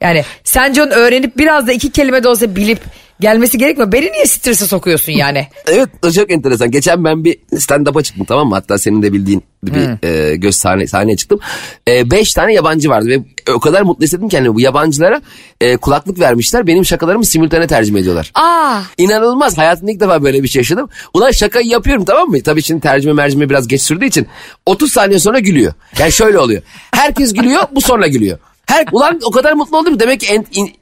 Yani 0.00 0.24
sence 0.44 0.82
onu 0.82 0.90
öğrenip 0.90 1.38
biraz 1.38 1.66
da 1.66 1.72
iki 1.72 1.92
kelime 1.92 2.22
de 2.24 2.28
olsa 2.28 2.56
bilip 2.56 2.78
gelmesi 3.20 3.58
gerekmiyor. 3.58 3.92
Beni 3.92 4.12
niye 4.12 4.26
strese 4.26 4.66
sokuyorsun 4.66 5.12
yani? 5.12 5.46
Evet 5.66 5.88
o 6.04 6.10
çok 6.10 6.30
enteresan. 6.30 6.70
Geçen 6.70 7.04
ben 7.04 7.24
bir 7.24 7.38
stand-up'a 7.52 8.02
çıktım 8.02 8.24
tamam 8.28 8.48
mı? 8.48 8.54
Hatta 8.54 8.78
senin 8.78 9.02
de 9.02 9.12
bildiğin 9.12 9.42
bir 9.64 10.06
e, 10.08 10.36
göz 10.36 10.56
sahne, 10.56 10.86
sahneye 10.86 11.16
çıktım. 11.16 11.40
E, 11.88 12.10
beş 12.10 12.34
tane 12.34 12.54
yabancı 12.54 12.88
vardı 12.88 13.08
ve 13.08 13.18
o 13.52 13.60
kadar 13.60 13.82
mutlu 13.82 14.04
hissettim 14.04 14.28
ki 14.28 14.36
hani 14.38 14.54
bu 14.54 14.60
yabancılara 14.60 15.20
e, 15.60 15.76
kulaklık 15.76 16.20
vermişler. 16.20 16.66
Benim 16.66 16.84
şakalarımı 16.84 17.24
simultane 17.24 17.66
tercüme 17.66 18.00
ediyorlar. 18.00 18.30
Aa 18.34 18.80
İnanılmaz. 18.98 19.58
Hayatımda 19.58 19.92
ilk 19.92 20.00
defa 20.00 20.22
böyle 20.22 20.42
bir 20.42 20.48
şey 20.48 20.60
yaşadım. 20.60 20.88
Ulan 21.14 21.30
şakayı 21.30 21.66
yapıyorum 21.66 22.04
tamam 22.04 22.28
mı? 22.28 22.42
Tabii 22.42 22.62
şimdi 22.62 22.80
tercüme 22.80 23.12
mercime 23.14 23.50
biraz 23.50 23.68
geç 23.68 23.82
sürdüğü 23.82 24.06
için 24.06 24.26
30 24.66 24.92
saniye 24.92 25.18
sonra 25.18 25.38
gülüyor. 25.38 25.72
Yani 25.98 26.12
şöyle 26.12 26.38
oluyor. 26.38 26.62
Herkes 26.92 27.32
gülüyor 27.34 27.62
bu 27.72 27.80
sonra 27.80 28.06
gülüyor. 28.06 28.38
Her, 28.68 28.84
ulan 28.92 29.18
o 29.24 29.30
kadar 29.30 29.52
mutlu 29.52 29.78
oldum 29.78 30.00
demek 30.00 30.20
ki 30.20 30.26
en, 30.26 30.46
in- 30.52 30.74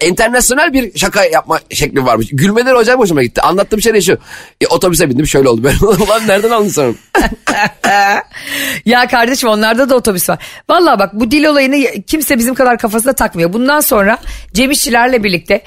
e, 0.00 0.06
internasyonel 0.06 0.72
bir 0.72 0.98
şaka 0.98 1.24
yapma 1.24 1.60
şekli 1.70 2.04
varmış. 2.04 2.28
Gülmeleri 2.32 2.74
hocam 2.74 2.98
hoşuma 2.98 3.22
gitti. 3.22 3.42
Anlattığım 3.42 3.82
şey 3.82 4.00
şu. 4.00 4.18
E, 4.60 4.66
otobüse 4.66 5.10
bindim 5.10 5.26
şöyle 5.26 5.48
oldu. 5.48 5.64
Ben, 5.64 5.86
ulan 6.04 6.28
nereden 6.28 6.50
anladın 6.50 6.68
sen 6.68 6.94
ya 8.86 9.06
kardeşim 9.08 9.48
onlarda 9.48 9.88
da 9.90 9.94
otobüs 9.96 10.28
var. 10.28 10.38
Vallahi 10.70 10.98
bak 10.98 11.10
bu 11.14 11.30
dil 11.30 11.44
olayını 11.44 12.02
kimse 12.06 12.38
bizim 12.38 12.54
kadar 12.54 12.78
kafasına 12.78 13.12
takmıyor. 13.12 13.52
Bundan 13.52 13.80
sonra 13.80 14.18
Cem 14.54 14.70
İşçilerle 14.70 15.24
birlikte 15.24 15.62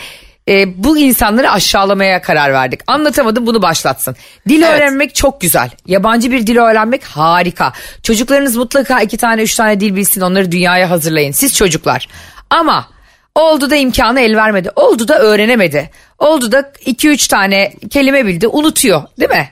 e, 0.49 0.84
bu 0.84 0.97
insanları 0.97 1.51
aşağılamaya 1.51 2.21
karar 2.21 2.53
verdik. 2.53 2.82
Anlatamadım 2.88 3.47
bunu 3.47 3.62
başlatsın. 3.62 4.15
Dil 4.49 4.62
Evet. 4.62 4.75
öğrenmek 4.75 5.15
çok 5.15 5.41
güzel. 5.41 5.69
Yabancı 5.88 6.32
bir 6.32 6.47
dil 6.47 6.58
öğrenmek 6.58 7.03
harika. 7.03 7.73
Çocuklarınız 8.03 8.56
mutlaka 8.56 9.01
iki 9.01 9.17
tane 9.17 9.41
üç 9.41 9.56
tane 9.56 9.79
dil 9.79 9.95
bilsin 9.95 10.21
onları 10.21 10.51
dünyaya 10.51 10.89
hazırlayın. 10.89 11.32
Siz 11.32 11.56
çocuklar. 11.56 12.08
Ama 12.49 12.88
oldu 13.36 13.69
da 13.69 13.75
imkanı 13.75 14.19
el 14.19 14.36
vermedi. 14.36 14.69
Oldu 14.75 15.08
da 15.08 15.19
öğrenemedi. 15.19 15.89
Oldu 16.19 16.51
da 16.51 16.71
iki 16.86 17.10
üç 17.10 17.27
tane 17.27 17.73
kelime 17.89 18.25
bildi 18.25 18.47
unutuyor 18.47 19.03
değil 19.19 19.32
mi? 19.32 19.49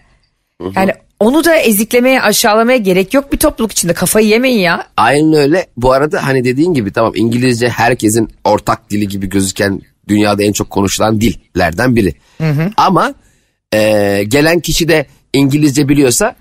Yani 0.76 0.92
onu 1.20 1.44
da 1.44 1.56
eziklemeye 1.56 2.22
aşağılamaya 2.22 2.78
gerek 2.78 3.14
yok 3.14 3.34
bir 3.34 3.38
topluluk 3.38 3.72
içinde 3.72 3.94
kafayı 3.94 4.28
yemeyin 4.28 4.60
ya. 4.60 4.88
Aynen 4.98 5.34
öyle. 5.34 5.66
Bu 5.78 5.92
arada 5.92 6.28
hani 6.28 6.44
dediğin 6.44 6.74
gibi 6.74 6.92
tamam 6.94 7.12
İngilizce 7.16 7.70
herkesin 7.70 8.30
ortak 8.44 8.90
dili 8.90 9.08
gibi 9.08 9.30
gözüken 9.30 9.82
dünyada 10.12 10.44
en 10.44 10.52
çok 10.52 10.70
konuşulan 10.70 11.22
dillerden 11.22 11.96
biri. 11.96 12.14
Ama 12.78 13.14
e, 13.74 14.24
gelen 14.28 14.60
kişi 14.60 14.88
de 14.88 15.06
İngilizce 15.34 15.90
biliyorsa 15.90 16.36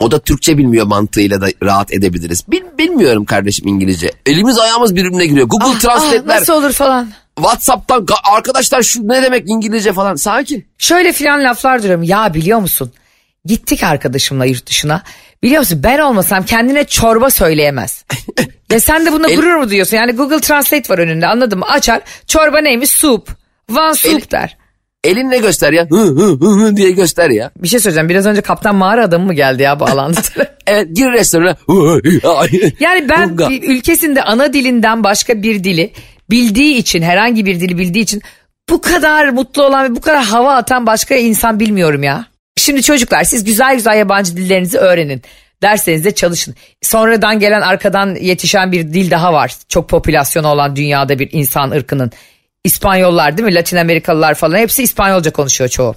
o 0.00 0.10
da 0.10 0.18
Türkçe 0.18 0.58
bilmiyor 0.58 0.86
mantığıyla 0.86 1.40
da 1.40 1.46
rahat 1.62 1.92
edebiliriz. 1.92 2.44
Bil, 2.50 2.62
bilmiyorum 2.78 3.24
kardeşim 3.24 3.68
İngilizce. 3.68 4.10
Elimiz 4.26 4.58
ayağımız 4.58 4.94
birbirine 4.96 5.26
giriyor. 5.26 5.46
Google 5.48 5.66
Ah, 5.66 5.74
ah, 5.76 5.80
Translate'ler 5.80 6.26
nasıl 6.40 6.52
olur 6.52 6.72
falan. 6.72 7.10
Whatsapp'tan 7.36 8.04
"Ka- 8.04 8.30
arkadaşlar 8.36 8.82
şu 8.82 9.08
ne 9.08 9.22
demek 9.22 9.44
İngilizce 9.50 9.92
falan 9.92 10.14
sakin. 10.14 10.66
Şöyle 10.78 11.12
filan 11.12 11.44
laflar 11.44 11.82
diyorum. 11.82 12.02
Ya 12.02 12.34
biliyor 12.34 12.58
musun? 12.58 12.92
Gittik 13.44 13.82
arkadaşımla 13.82 14.44
yurt 14.44 14.66
dışına. 14.66 15.02
Biliyor 15.42 15.60
musun 15.60 15.80
ben 15.82 15.98
olmasam 15.98 16.44
kendine 16.44 16.84
çorba 16.84 17.30
söyleyemez. 17.30 18.04
Ve 18.72 18.80
sen 18.80 19.06
de 19.06 19.12
buna 19.12 19.28
El- 19.28 19.36
gurur 19.36 19.54
mu 19.56 19.68
duyuyorsun? 19.68 19.96
Yani 19.96 20.12
Google 20.12 20.40
Translate 20.40 20.92
var 20.94 20.98
önünde 20.98 21.26
anladın 21.26 21.58
mı? 21.58 21.64
Açar 21.68 22.00
çorba 22.26 22.58
neymiş? 22.60 22.90
Soup. 22.90 23.28
One 23.70 23.94
soup 23.94 24.22
El- 24.22 24.30
der. 24.30 24.56
Elinle 25.04 25.38
göster 25.38 25.72
ya. 25.72 25.86
Hı 25.90 25.96
hı 25.96 26.30
hı 26.40 26.46
hı 26.46 26.76
diye 26.76 26.90
göster 26.90 27.30
ya. 27.30 27.50
Bir 27.56 27.68
şey 27.68 27.80
söyleyeceğim. 27.80 28.08
Biraz 28.08 28.26
önce 28.26 28.40
kaptan 28.40 28.74
mağara 28.74 29.04
adamı 29.04 29.26
mı 29.26 29.34
geldi 29.34 29.62
ya 29.62 29.80
bu 29.80 29.84
alanda? 29.84 30.20
Evet 30.68 30.88
gir 30.96 31.06
restorana. 31.12 31.56
yani 32.80 33.08
ben 33.08 33.36
ülkesinde 33.62 34.22
ana 34.22 34.52
dilinden 34.52 35.04
başka 35.04 35.42
bir 35.42 35.64
dili 35.64 35.92
bildiği 36.30 36.74
için 36.76 37.02
herhangi 37.02 37.46
bir 37.46 37.60
dili 37.60 37.78
bildiği 37.78 38.00
için 38.02 38.22
bu 38.70 38.80
kadar 38.80 39.28
mutlu 39.28 39.62
olan 39.62 39.84
ve 39.90 39.96
bu 39.96 40.00
kadar 40.00 40.24
hava 40.24 40.54
atan 40.54 40.86
başka 40.86 41.14
insan 41.14 41.60
bilmiyorum 41.60 42.02
ya. 42.02 42.26
Şimdi 42.56 42.82
çocuklar 42.82 43.24
siz 43.24 43.44
güzel 43.44 43.74
güzel 43.74 43.98
yabancı 43.98 44.36
dillerinizi 44.36 44.78
öğrenin. 44.78 45.22
Derslerinizde 45.62 46.14
çalışın. 46.14 46.54
Sonradan 46.82 47.38
gelen 47.40 47.60
arkadan 47.60 48.14
yetişen 48.14 48.72
bir 48.72 48.92
dil 48.92 49.10
daha 49.10 49.32
var. 49.32 49.52
Çok 49.68 49.88
popülasyonu 49.88 50.48
olan 50.48 50.76
dünyada 50.76 51.18
bir 51.18 51.28
insan 51.32 51.70
ırkının. 51.70 52.10
İspanyollar 52.64 53.38
değil 53.38 53.46
mi? 53.48 53.54
Latin 53.54 53.76
Amerikalılar 53.76 54.34
falan 54.34 54.56
hepsi 54.58 54.82
İspanyolca 54.82 55.30
konuşuyor 55.30 55.70
çoğu. 55.70 55.94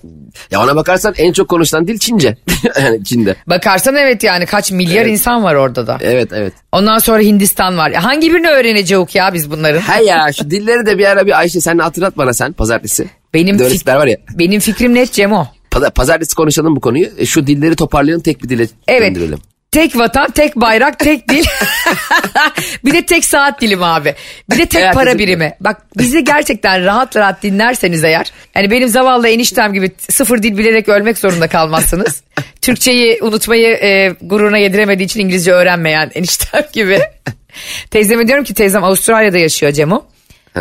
Ya 0.51 0.63
ona 0.63 0.75
bakarsan 0.75 1.13
en 1.17 1.33
çok 1.33 1.49
konuşulan 1.49 1.87
dil 1.87 1.97
Çince. 1.97 2.37
yani 2.81 3.03
Çin'de. 3.03 3.35
Bakarsan 3.47 3.95
evet 3.95 4.23
yani 4.23 4.45
kaç 4.45 4.71
milyar 4.71 5.05
insan 5.05 5.43
var 5.43 5.55
orada 5.55 5.87
da. 5.87 5.97
Evet 6.01 6.29
evet. 6.33 6.53
Ondan 6.71 6.99
sonra 6.99 7.19
Hindistan 7.21 7.77
var. 7.77 7.93
Hangi 7.93 8.33
birini 8.33 8.49
öğreneceğiz 8.49 9.15
ya 9.15 9.33
biz 9.33 9.51
bunların? 9.51 9.79
He 9.79 10.03
ya 10.03 10.33
şu 10.33 10.51
dilleri 10.51 10.85
de 10.85 10.97
bir 10.97 11.05
ara 11.05 11.25
bir 11.25 11.39
Ayşe 11.39 11.61
sen 11.61 11.77
hatırlat 11.77 12.17
bana 12.17 12.33
sen 12.33 12.53
pazartesi. 12.53 13.07
Benim 13.33 13.59
de 13.59 13.63
fik- 13.69 13.95
var 13.95 14.07
ya. 14.07 14.17
Benim 14.35 14.59
fikrim 14.59 14.93
net 14.93 15.11
Cemo. 15.13 15.47
Paza- 15.71 15.89
Pazartesi 15.89 16.35
konuşalım 16.35 16.75
bu 16.75 16.79
konuyu. 16.81 17.07
E, 17.17 17.25
Şu 17.25 17.47
dilleri 17.47 17.75
toparlayalım 17.75 18.23
tek 18.23 18.43
bir 18.43 18.49
dile 18.49 18.67
Evet. 18.87 19.15
döndürelim. 19.15 19.39
Tek 19.71 19.97
vatan, 19.97 20.31
tek 20.31 20.55
bayrak, 20.55 20.99
tek 20.99 21.29
dil. 21.29 21.43
bir 22.85 22.93
de 22.93 23.05
tek 23.05 23.25
saat 23.25 23.61
dilimi 23.61 23.85
abi. 23.85 24.15
Bir 24.51 24.57
de 24.57 24.65
tek 24.65 24.93
para 24.93 25.17
birimi. 25.19 25.53
Bak 25.59 25.81
bizi 25.97 26.23
gerçekten 26.23 26.85
rahat 26.85 27.15
rahat 27.15 27.43
dinlerseniz 27.43 28.03
eğer. 28.03 28.31
Yani 28.55 28.71
benim 28.71 28.87
zavallı 28.87 29.27
eniştem 29.29 29.73
gibi 29.73 29.91
sıfır 29.97 30.43
dil 30.43 30.57
bilerek 30.57 30.89
ölmek 30.89 31.17
zorunda 31.17 31.47
kalmazsınız. 31.47 32.21
Türkçeyi 32.61 33.19
unutmayı 33.21 33.67
e, 33.67 34.15
gururuna 34.21 34.57
yediremediği 34.57 35.05
için 35.05 35.19
İngilizce 35.19 35.51
öğrenmeyen 35.51 36.11
eniştem 36.15 36.63
gibi. 36.73 36.99
Teyzeme 37.91 38.27
diyorum 38.27 38.43
ki 38.43 38.53
teyzem 38.53 38.83
Avustralya'da 38.83 39.37
yaşıyor 39.37 39.71
Cemo. 39.71 40.05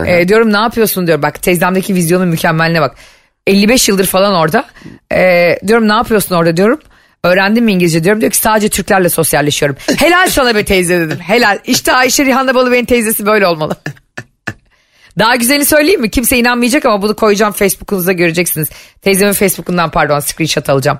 E, 0.06 0.28
diyorum 0.28 0.52
ne 0.52 0.56
yapıyorsun 0.58 1.06
diyor. 1.06 1.22
Bak 1.22 1.42
teyzemdeki 1.42 1.94
vizyonun 1.94 2.28
mükemmeline 2.28 2.80
bak. 2.80 2.96
55 3.46 3.88
yıldır 3.88 4.06
falan 4.06 4.34
orada. 4.34 4.64
E, 5.12 5.54
diyorum 5.66 5.88
ne 5.88 5.92
yapıyorsun 5.92 6.34
orada 6.34 6.56
diyorum. 6.56 6.80
Öğrendin 7.24 7.64
mi 7.64 7.72
İngilizce 7.72 8.04
diyorum. 8.04 8.20
Diyor 8.20 8.32
ki 8.32 8.38
sadece 8.38 8.68
Türklerle 8.68 9.08
sosyalleşiyorum. 9.08 9.76
Helal 9.98 10.28
sana 10.28 10.54
be 10.54 10.64
teyze 10.64 11.00
dedim. 11.00 11.18
Helal. 11.20 11.58
İşte 11.64 11.92
Ayşe 11.92 12.24
Rihanna 12.24 12.54
Balıbey'in 12.54 12.84
teyzesi 12.84 13.26
böyle 13.26 13.46
olmalı. 13.46 13.76
Daha 15.18 15.36
güzelini 15.36 15.64
söyleyeyim 15.64 16.00
mi? 16.00 16.10
Kimse 16.10 16.36
inanmayacak 16.36 16.86
ama 16.86 17.02
bunu 17.02 17.16
koyacağım 17.16 17.52
Facebook'unuzda 17.52 18.12
göreceksiniz. 18.12 18.68
Teyzemin 19.02 19.32
Facebook'undan 19.32 19.90
pardon 19.90 20.20
screenshot 20.20 20.70
alacağım. 20.70 20.98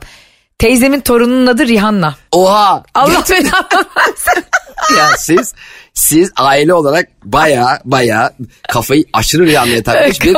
Teyzemin 0.59 1.01
torununun 1.01 1.47
adı 1.47 1.67
Rihanna. 1.67 2.15
Oha. 2.33 2.83
Allah 2.95 3.25
beni 3.31 3.51
anlamaz. 3.53 4.27
ya 4.99 5.09
siz 5.17 5.55
siz 5.95 6.33
aile 6.37 6.75
olarak 6.75 7.09
baya 7.25 7.81
baya 7.85 8.33
kafayı 8.69 9.05
aşırı 9.13 9.43
rüyamaya 9.47 9.83
takmış 9.83 10.23
bir 10.23 10.37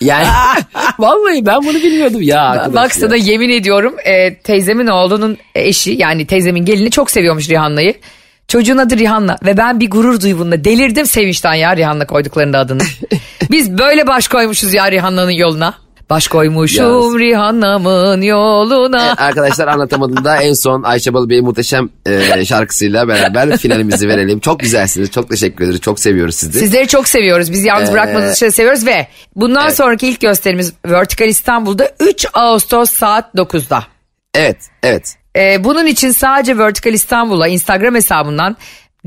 yani 0.00 0.26
vallahi 0.98 1.46
ben 1.46 1.62
bunu 1.62 1.74
bilmiyordum 1.74 2.22
ya. 2.22 2.40
arkadaş 2.40 2.74
Bak 2.74 2.94
sana 2.94 3.16
ya. 3.16 3.24
yemin 3.24 3.50
ediyorum 3.50 3.94
e, 4.04 4.34
teyzemin 4.34 4.86
oğlunun 4.86 5.38
eşi 5.54 5.90
yani 5.90 6.26
teyzemin 6.26 6.64
gelini 6.64 6.90
çok 6.90 7.10
seviyormuş 7.10 7.48
Rihanna'yı. 7.48 7.94
Çocuğun 8.48 8.78
adı 8.78 8.98
Rihanna 8.98 9.38
ve 9.44 9.56
ben 9.56 9.80
bir 9.80 9.90
gurur 9.90 10.20
duyumunda 10.20 10.64
delirdim 10.64 11.06
sevinçten 11.06 11.54
ya 11.54 11.76
Rihanna 11.76 12.06
koyduklarında 12.06 12.58
adını. 12.58 12.82
Biz 13.50 13.78
böyle 13.78 14.06
baş 14.06 14.28
koymuşuz 14.28 14.74
ya 14.74 14.90
Rihanna'nın 14.90 15.30
yoluna. 15.30 15.74
Baş 16.10 16.28
koymuşum. 16.28 17.18
Rihanna'mın 17.18 18.22
yoluna. 18.22 19.14
Arkadaşlar 19.16 19.68
anlatamadım 19.68 20.24
da 20.24 20.42
en 20.42 20.52
son 20.52 20.82
Ayşe 20.82 21.14
Balıbey'in 21.14 21.44
muhteşem 21.44 21.88
e, 22.06 22.44
şarkısıyla 22.44 23.08
beraber 23.08 23.56
finalimizi 23.58 24.08
verelim. 24.08 24.40
Çok 24.40 24.60
güzelsiniz. 24.60 25.10
Çok 25.10 25.30
teşekkür 25.30 25.64
ederiz. 25.64 25.80
Çok 25.80 26.00
seviyoruz 26.00 26.34
sizi. 26.34 26.58
Sizleri 26.58 26.88
çok 26.88 27.08
seviyoruz. 27.08 27.52
Biz 27.52 27.64
yalnız 27.64 27.90
Ee, 27.90 27.92
bırakmadığınız 27.92 28.36
için 28.36 28.48
seviyoruz 28.48 28.86
ve 28.86 29.06
bundan 29.36 29.66
evet. 29.66 29.76
sonraki 29.76 30.08
ilk 30.08 30.20
gösterimiz 30.20 30.72
Vertical 30.86 31.28
İstanbul'da 31.28 31.90
3 32.00 32.26
Ağustos 32.34 32.90
saat 32.90 33.34
9'da. 33.34 33.84
Evet, 34.34 34.56
evet. 34.82 35.16
Ee, 35.36 35.64
bunun 35.64 35.86
için 35.86 36.10
sadece 36.10 36.58
Vertical 36.58 36.94
İstanbul'a 36.94 37.48
Instagram 37.48 37.94
hesabından 37.94 38.56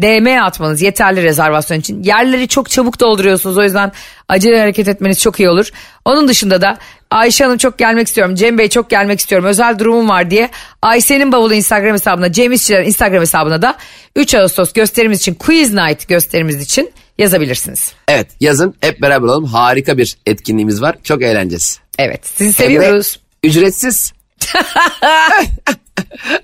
DM 0.02 0.44
atmanız 0.44 0.82
yeterli 0.82 1.24
rezervasyon 1.24 1.80
için. 1.80 2.04
Yerleri 2.04 2.48
çok 2.48 2.70
çabuk 2.70 3.00
dolduruyorsunuz 3.00 3.58
o 3.58 3.64
yüzden 3.64 3.92
acele 4.30 4.60
hareket 4.60 4.88
etmeniz 4.88 5.22
çok 5.22 5.40
iyi 5.40 5.50
olur. 5.50 5.70
Onun 6.06 6.28
dışında 6.28 6.62
da 6.62 6.78
Ayşe 7.12 7.44
Hanım 7.44 7.58
çok 7.58 7.78
gelmek 7.78 8.08
istiyorum, 8.08 8.36
Cem 8.36 8.58
Bey 8.58 8.70
çok 8.70 8.90
gelmek 8.90 9.20
istiyorum, 9.20 9.48
özel 9.48 9.80
durumum 9.80 10.10
var 10.10 10.32
diye 10.32 10.50
Ayşe'nin 10.82 11.32
bavulu 11.32 11.54
Instagram 11.54 11.94
hesabına, 11.94 12.32
Cem 12.32 12.52
İşçiler 12.52 12.84
Instagram 12.84 13.22
hesabına 13.22 13.62
da 13.62 13.76
3 14.16 14.36
Ağustos 14.36 14.74
gösterimiz 14.74 15.20
için, 15.20 15.34
Quiz 15.34 15.74
Night 15.74 16.08
gösterimiz 16.08 16.62
için 16.62 16.92
yazabilirsiniz. 17.18 17.94
Evet 18.08 18.28
yazın 18.40 18.76
hep 18.82 19.02
beraber 19.02 19.28
olalım. 19.28 19.46
Harika 19.46 19.98
bir 19.98 20.18
etkinliğimiz 20.26 20.82
var. 20.82 20.96
Çok 21.04 21.22
eğleneceğiz. 21.22 21.80
Evet 22.00 22.22
sizi 22.36 22.60
Hem 22.60 22.70
de 22.70 22.74
seviyoruz. 22.76 23.20
Ücretsiz. 23.44 24.14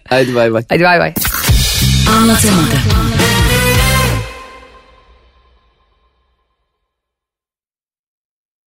Haydi 0.10 0.36
bay 0.36 0.54
bay. 0.54 0.64
Hadi 0.70 0.84
bay 0.84 1.00
bay. 1.00 1.14
Anlatamadım. 2.10 3.21